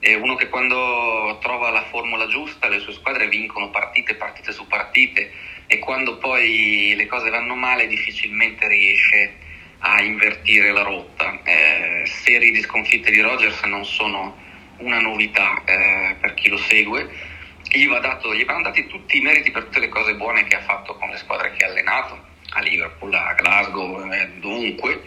è 0.00 0.14
uno 0.14 0.36
che 0.36 0.48
quando 0.48 1.38
trova 1.40 1.70
la 1.70 1.82
formula 1.84 2.28
giusta 2.28 2.68
le 2.68 2.78
sue 2.78 2.92
squadre 2.92 3.28
vincono 3.28 3.70
partite, 3.70 4.14
partite 4.14 4.52
su 4.52 4.66
partite 4.66 5.32
e 5.66 5.78
quando 5.78 6.18
poi 6.18 6.94
le 6.96 7.06
cose 7.06 7.30
vanno 7.30 7.54
male 7.54 7.88
difficilmente 7.88 8.68
riesce 8.68 9.36
a 9.78 10.00
invertire 10.00 10.70
la 10.70 10.82
rotta. 10.82 11.40
Eh, 11.42 12.02
serie 12.06 12.50
di 12.52 12.60
sconfitte 12.62 13.10
di 13.10 13.20
Rogers 13.20 13.62
non 13.62 13.84
sono 13.84 14.36
una 14.78 15.00
novità 15.00 15.62
eh, 15.64 16.16
per 16.20 16.34
chi 16.34 16.48
lo 16.48 16.58
segue. 16.58 17.36
Gli, 17.68 17.86
va 17.88 17.98
dato, 17.98 18.34
gli 18.34 18.44
vanno 18.44 18.62
dati 18.62 18.86
tutti 18.86 19.18
i 19.18 19.20
meriti 19.20 19.50
per 19.50 19.64
tutte 19.64 19.80
le 19.80 19.88
cose 19.88 20.14
buone 20.14 20.44
che 20.44 20.56
ha 20.56 20.62
fatto 20.62 20.94
con 20.96 21.10
le 21.10 21.18
squadre 21.18 21.52
che 21.52 21.64
ha 21.64 21.68
allenato, 21.68 22.18
a 22.50 22.60
Liverpool, 22.60 23.12
a 23.12 23.34
Glasgow, 23.34 24.10
eh, 24.12 24.28
dovunque 24.36 25.02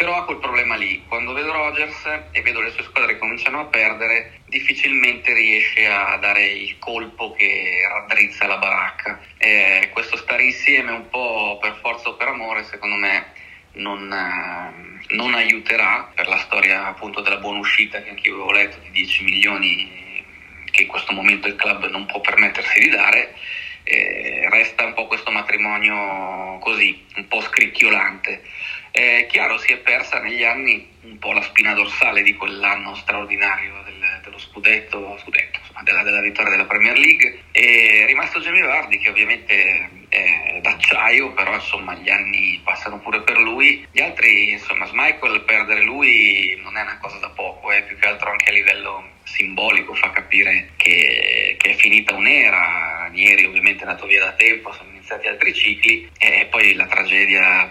però 0.00 0.16
ha 0.16 0.24
quel 0.24 0.38
problema 0.38 0.76
lì, 0.76 1.04
quando 1.06 1.34
vedo 1.34 1.52
Rogers 1.52 2.06
e 2.30 2.40
vedo 2.40 2.62
le 2.62 2.70
sue 2.70 2.84
squadre 2.84 3.12
che 3.12 3.18
cominciano 3.18 3.60
a 3.60 3.64
perdere, 3.66 4.40
difficilmente 4.46 5.34
riesce 5.34 5.86
a 5.86 6.16
dare 6.16 6.46
il 6.46 6.78
colpo 6.78 7.34
che 7.34 7.82
raddrizza 7.86 8.46
la 8.46 8.56
baracca. 8.56 9.20
Eh, 9.36 9.90
questo 9.92 10.16
stare 10.16 10.44
insieme 10.44 10.90
un 10.90 11.10
po' 11.10 11.58
per 11.60 11.78
forza 11.82 12.08
o 12.08 12.14
per 12.14 12.28
amore, 12.28 12.64
secondo 12.64 12.96
me, 12.96 13.26
non, 13.72 14.10
eh, 14.10 15.14
non 15.14 15.34
aiuterà 15.34 16.10
per 16.14 16.28
la 16.28 16.38
storia 16.38 16.86
appunto 16.86 17.20
della 17.20 17.36
buona 17.36 17.58
uscita 17.58 18.00
che 18.00 18.08
anche 18.08 18.30
io 18.30 18.36
avevo 18.36 18.52
letto 18.52 18.78
di 18.78 18.90
10 18.92 19.22
milioni 19.24 20.24
che 20.70 20.80
in 20.80 20.88
questo 20.88 21.12
momento 21.12 21.46
il 21.46 21.56
club 21.56 21.90
non 21.90 22.06
può 22.06 22.22
permettersi 22.22 22.80
di 22.80 22.88
dare. 22.88 23.34
Eh, 23.82 24.48
resta 24.48 24.86
un 24.86 24.94
po' 24.94 25.06
questo 25.06 25.30
matrimonio 25.30 26.56
così, 26.60 27.04
un 27.16 27.28
po' 27.28 27.42
scricchiolante. 27.42 28.42
È 28.90 29.26
chiaro, 29.28 29.56
si 29.58 29.72
è 29.72 29.76
persa 29.78 30.20
negli 30.20 30.44
anni 30.44 30.88
un 31.02 31.18
po' 31.18 31.32
la 31.32 31.42
spina 31.42 31.72
dorsale 31.74 32.22
di 32.22 32.34
quell'anno 32.34 32.94
straordinario 32.96 33.82
del, 33.84 34.20
dello 34.22 34.38
scudetto, 34.38 35.16
scudetto 35.22 35.58
insomma, 35.60 35.82
della, 35.82 36.02
della, 36.02 36.20
vittoria 36.20 36.50
della 36.50 36.66
Premier 36.66 36.98
League. 36.98 37.44
È 37.52 38.04
rimasto 38.06 38.40
Jamie 38.40 38.62
Vardy, 38.62 38.98
che 38.98 39.08
ovviamente 39.08 39.88
è 40.08 40.58
d'acciaio, 40.60 41.32
però 41.32 41.54
insomma 41.54 41.94
gli 41.94 42.10
anni 42.10 42.60
passano 42.64 42.98
pure 42.98 43.22
per 43.22 43.38
lui. 43.38 43.86
Gli 43.92 44.00
altri, 44.00 44.50
insomma, 44.50 44.88
Michael 44.92 45.42
perdere 45.42 45.82
lui 45.82 46.58
non 46.62 46.76
è 46.76 46.82
una 46.82 46.98
cosa 46.98 47.18
da 47.18 47.30
poco, 47.30 47.70
è 47.70 47.84
più 47.84 47.96
che 47.96 48.08
altro 48.08 48.30
anche 48.30 48.50
a 48.50 48.52
livello 48.52 49.08
simbolico, 49.22 49.94
fa 49.94 50.10
capire 50.10 50.70
che, 50.76 51.56
che 51.58 51.70
è 51.70 51.74
finita 51.74 52.14
un'era. 52.14 52.98
Ranieri 53.02 53.44
ovviamente 53.44 53.84
è 53.84 53.86
andato 53.86 54.06
via 54.06 54.24
da 54.24 54.32
tempo, 54.32 54.72
sono 54.72 54.90
iniziati 55.10 55.26
altri 55.26 55.54
cicli 55.54 56.10
e 56.18 56.46
poi 56.50 56.74
la 56.74 56.86
tragedia 56.86 57.70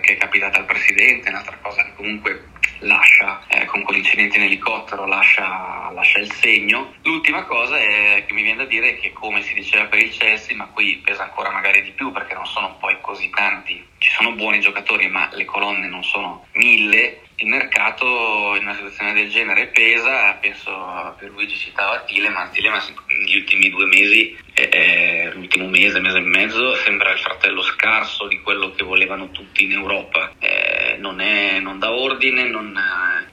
che 0.00 0.14
è 0.14 0.16
capitata 0.16 0.58
al 0.58 0.64
presidente, 0.64 1.28
un'altra 1.28 1.56
cosa 1.62 1.84
che 1.84 1.92
comunque 1.94 2.48
lascia 2.80 3.46
eh, 3.48 3.64
con 3.66 3.82
quell'incidente 3.82 4.36
in 4.36 4.44
elicottero 4.44 5.06
lascia, 5.06 5.90
lascia, 5.92 6.18
il 6.18 6.32
segno. 6.32 6.94
L'ultima 7.02 7.44
cosa 7.44 7.78
è, 7.78 8.24
che 8.26 8.32
mi 8.32 8.42
viene 8.42 8.58
da 8.58 8.64
dire 8.64 8.96
che 8.96 9.12
come 9.12 9.42
si 9.42 9.54
diceva 9.54 9.84
per 9.84 10.00
il 10.00 10.10
Chelsea 10.10 10.56
ma 10.56 10.66
qui 10.66 11.00
pesa 11.04 11.22
ancora 11.22 11.50
magari 11.50 11.82
di 11.82 11.92
più 11.92 12.10
perché 12.10 12.34
non 12.34 12.46
sono 12.46 12.76
poi 12.78 12.96
così 13.00 13.30
tanti. 13.30 13.86
Ci 13.98 14.10
sono 14.10 14.32
buoni 14.32 14.60
giocatori 14.60 15.08
ma 15.08 15.28
le 15.32 15.44
colonne 15.44 15.86
non 15.86 16.02
sono 16.02 16.46
mille 16.54 17.20
il 17.44 17.50
mercato 17.50 18.54
in 18.56 18.62
una 18.62 18.74
situazione 18.74 19.12
del 19.12 19.28
genere 19.28 19.66
pesa, 19.66 20.32
penso 20.40 21.14
per 21.18 21.30
Luigi 21.30 21.56
citava 21.56 22.00
Tileman, 22.00 22.50
Tileman 22.50 22.80
negli 23.06 23.36
ultimi 23.36 23.68
due 23.68 23.84
mesi, 23.84 24.34
eh, 24.54 25.30
l'ultimo 25.34 25.68
mese, 25.68 26.00
mese 26.00 26.18
e 26.18 26.22
mezzo, 26.22 26.74
sembra 26.76 27.12
il 27.12 27.18
fratello 27.18 27.60
scarso 27.62 28.26
di 28.28 28.40
quello 28.40 28.72
che 28.72 28.82
volevano 28.82 29.30
tutti 29.30 29.64
in 29.64 29.72
Europa, 29.72 30.32
eh, 30.38 30.96
non, 30.98 31.20
è, 31.20 31.60
non, 31.60 31.78
dà 31.78 31.92
ordine, 31.92 32.48
non, 32.48 32.72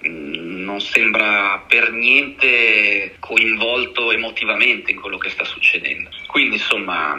non 0.02 0.82
sembra 0.82 1.64
per 1.66 1.92
niente 1.92 3.16
coinvolto 3.20 4.12
emotivamente 4.12 4.92
in 4.92 5.00
quello 5.00 5.18
che 5.18 5.30
sta 5.30 5.46
succedendo. 5.46 6.10
Quindi 6.28 6.56
insomma 6.56 7.16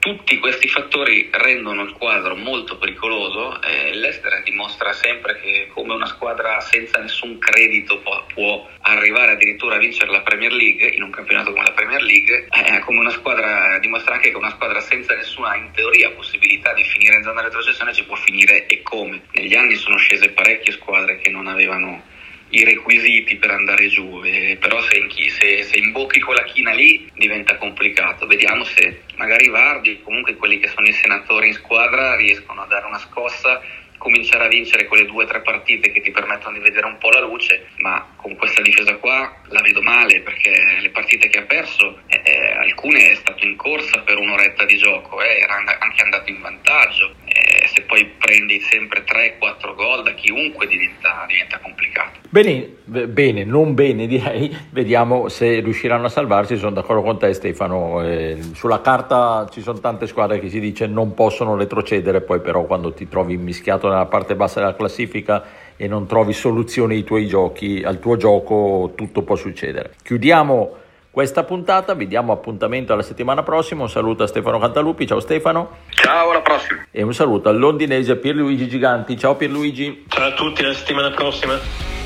tutti 0.00 0.38
questi 0.38 0.66
fattori 0.66 1.28
rendono 1.30 1.82
il 1.82 1.92
quadro 1.92 2.34
molto 2.34 2.78
pericoloso 2.78 3.60
e 3.60 3.94
l'Ester 3.94 4.42
dimostra 4.42 4.94
sempre 4.94 5.38
che 5.38 5.68
come 5.74 5.92
una 5.92 6.06
squadra 6.06 6.58
senza 6.60 6.98
nessun 6.98 7.38
credito 7.38 7.98
può, 7.98 8.24
può, 8.32 8.66
arrivare 8.80 9.32
addirittura 9.32 9.74
a 9.74 9.78
vincere 9.78 10.10
la 10.10 10.22
Premier 10.22 10.52
League 10.52 10.88
in 10.88 11.02
un 11.02 11.10
campionato 11.10 11.50
come 11.52 11.64
la 11.64 11.72
Premier 11.72 12.02
League, 12.02 12.48
eh, 12.50 12.78
come 12.80 13.00
una 13.00 13.10
squadra, 13.10 13.78
dimostra 13.78 14.14
anche 14.14 14.30
che 14.30 14.36
una 14.36 14.50
squadra 14.50 14.80
senza 14.80 15.14
nessuna 15.14 15.54
in 15.56 15.70
teoria 15.72 16.10
possibilità 16.12 16.72
di 16.72 16.82
finire 16.84 17.16
in 17.16 17.22
zona 17.22 17.42
retrocessione 17.42 17.92
ci 17.92 18.04
può 18.04 18.16
finire 18.16 18.66
e 18.66 18.80
come. 18.82 19.20
Negli 19.32 19.54
anni 19.54 19.74
sono 19.74 19.98
scese 19.98 20.30
parecchie 20.30 20.72
squadre 20.72 21.18
che 21.18 21.28
non 21.28 21.46
avevano 21.46 22.02
i 22.50 22.64
requisiti 22.64 23.36
per 23.36 23.50
andare 23.50 23.88
giù, 23.88 24.22
eh, 24.24 24.56
però 24.60 24.80
se, 24.82 25.06
se, 25.28 25.62
se, 25.62 25.76
imbocchi 25.76 26.20
quella 26.20 26.44
china 26.44 26.72
lì 26.72 27.08
diventa 27.14 27.56
complicato. 27.56 28.26
Vediamo 28.26 28.64
se 28.64 29.02
magari 29.16 29.48
Vardi 29.48 29.98
o 30.00 30.04
comunque 30.04 30.36
quelli 30.36 30.58
che 30.58 30.68
sono 30.68 30.86
i 30.86 30.92
senatori 30.92 31.48
in 31.48 31.54
squadra 31.54 32.16
riescono 32.16 32.62
a 32.62 32.66
dare 32.66 32.86
una 32.86 32.98
scossa 32.98 33.60
cominciare 34.00 34.46
a 34.46 34.48
vincere 34.48 34.86
quelle 34.86 35.04
due 35.04 35.24
o 35.24 35.26
tre 35.26 35.42
partite 35.42 35.92
che 35.92 36.00
ti 36.00 36.10
permettono 36.10 36.56
di 36.56 36.64
vedere 36.64 36.86
un 36.86 36.96
po' 36.96 37.10
la 37.10 37.20
luce, 37.20 37.68
ma 37.76 38.08
con 38.16 38.34
questa 38.34 38.62
difesa 38.62 38.96
qua 38.96 39.30
la 39.48 39.60
vedo 39.60 39.82
male 39.82 40.22
perché 40.22 40.78
le 40.80 40.88
partite 40.88 41.28
che 41.28 41.40
ha 41.40 41.42
perso, 41.42 42.00
eh, 42.06 42.22
eh 42.24 42.52
alcune 42.52 43.10
è 43.10 43.14
stato 43.14 43.44
in 43.44 43.56
corsa 43.56 44.00
per 44.00 44.16
un'oretta 44.16 44.64
di 44.64 44.78
gioco, 44.78 45.20
eh, 45.20 45.40
era 45.40 45.54
anche 45.78 46.02
andato 46.02 46.30
in 46.30 46.40
vantaggio, 46.40 47.14
eh, 47.40 47.66
se 47.68 47.82
poi 47.82 48.06
prendi 48.18 48.60
sempre 48.60 49.02
3-4 49.04 49.74
gol 49.74 50.02
da 50.02 50.12
chiunque 50.12 50.66
diventa, 50.66 51.24
diventa 51.26 51.58
complicato. 51.58 52.20
Bene, 52.28 52.68
bene, 52.84 53.44
non 53.44 53.74
bene 53.74 54.06
direi, 54.06 54.54
vediamo 54.70 55.28
se 55.28 55.60
riusciranno 55.60 56.06
a 56.06 56.10
salvarsi, 56.10 56.56
sono 56.56 56.72
d'accordo 56.72 57.02
con 57.02 57.18
te 57.18 57.32
Stefano, 57.32 58.02
eh, 58.02 58.38
sulla 58.52 58.80
carta 58.80 59.48
ci 59.50 59.62
sono 59.62 59.80
tante 59.80 60.06
squadre 60.06 60.38
che 60.38 60.48
si 60.48 60.60
dice 60.60 60.86
non 60.86 61.14
possono 61.14 61.56
retrocedere, 61.56 62.20
poi 62.20 62.40
però 62.40 62.64
quando 62.64 62.92
ti 62.92 63.08
trovi 63.08 63.36
mischiato 63.36 63.88
nella 63.88 64.06
parte 64.06 64.36
bassa 64.36 64.60
della 64.60 64.76
classifica 64.76 65.44
e 65.76 65.88
non 65.88 66.06
trovi 66.06 66.34
soluzione 66.34 66.94
ai 66.94 67.04
tuoi 67.04 67.26
giochi, 67.26 67.82
al 67.82 67.98
tuo 68.00 68.16
gioco 68.16 68.92
tutto 68.94 69.22
può 69.22 69.34
succedere. 69.34 69.94
Chiudiamo 70.02 70.76
questa 71.10 71.42
puntata, 71.42 71.94
vi 71.94 72.06
diamo 72.06 72.32
appuntamento 72.32 72.92
alla 72.92 73.02
settimana 73.02 73.42
prossima, 73.42 73.82
un 73.82 73.90
saluto 73.90 74.22
a 74.22 74.26
Stefano 74.28 74.58
Cantalupi, 74.58 75.06
ciao 75.06 75.18
Stefano. 75.18 75.78
Ciao, 75.90 76.30
alla 76.30 76.40
prossima. 76.40 76.86
E 76.90 77.02
un 77.02 77.12
saluto 77.12 77.48
al 77.48 77.58
londinese 77.58 78.16
Pierluigi 78.16 78.68
Giganti, 78.68 79.18
ciao 79.18 79.34
Pierluigi. 79.34 80.04
Ciao 80.08 80.28
a 80.28 80.32
tutti, 80.34 80.62
alla 80.62 80.72
settimana 80.72 81.10
prossima. 81.10 81.99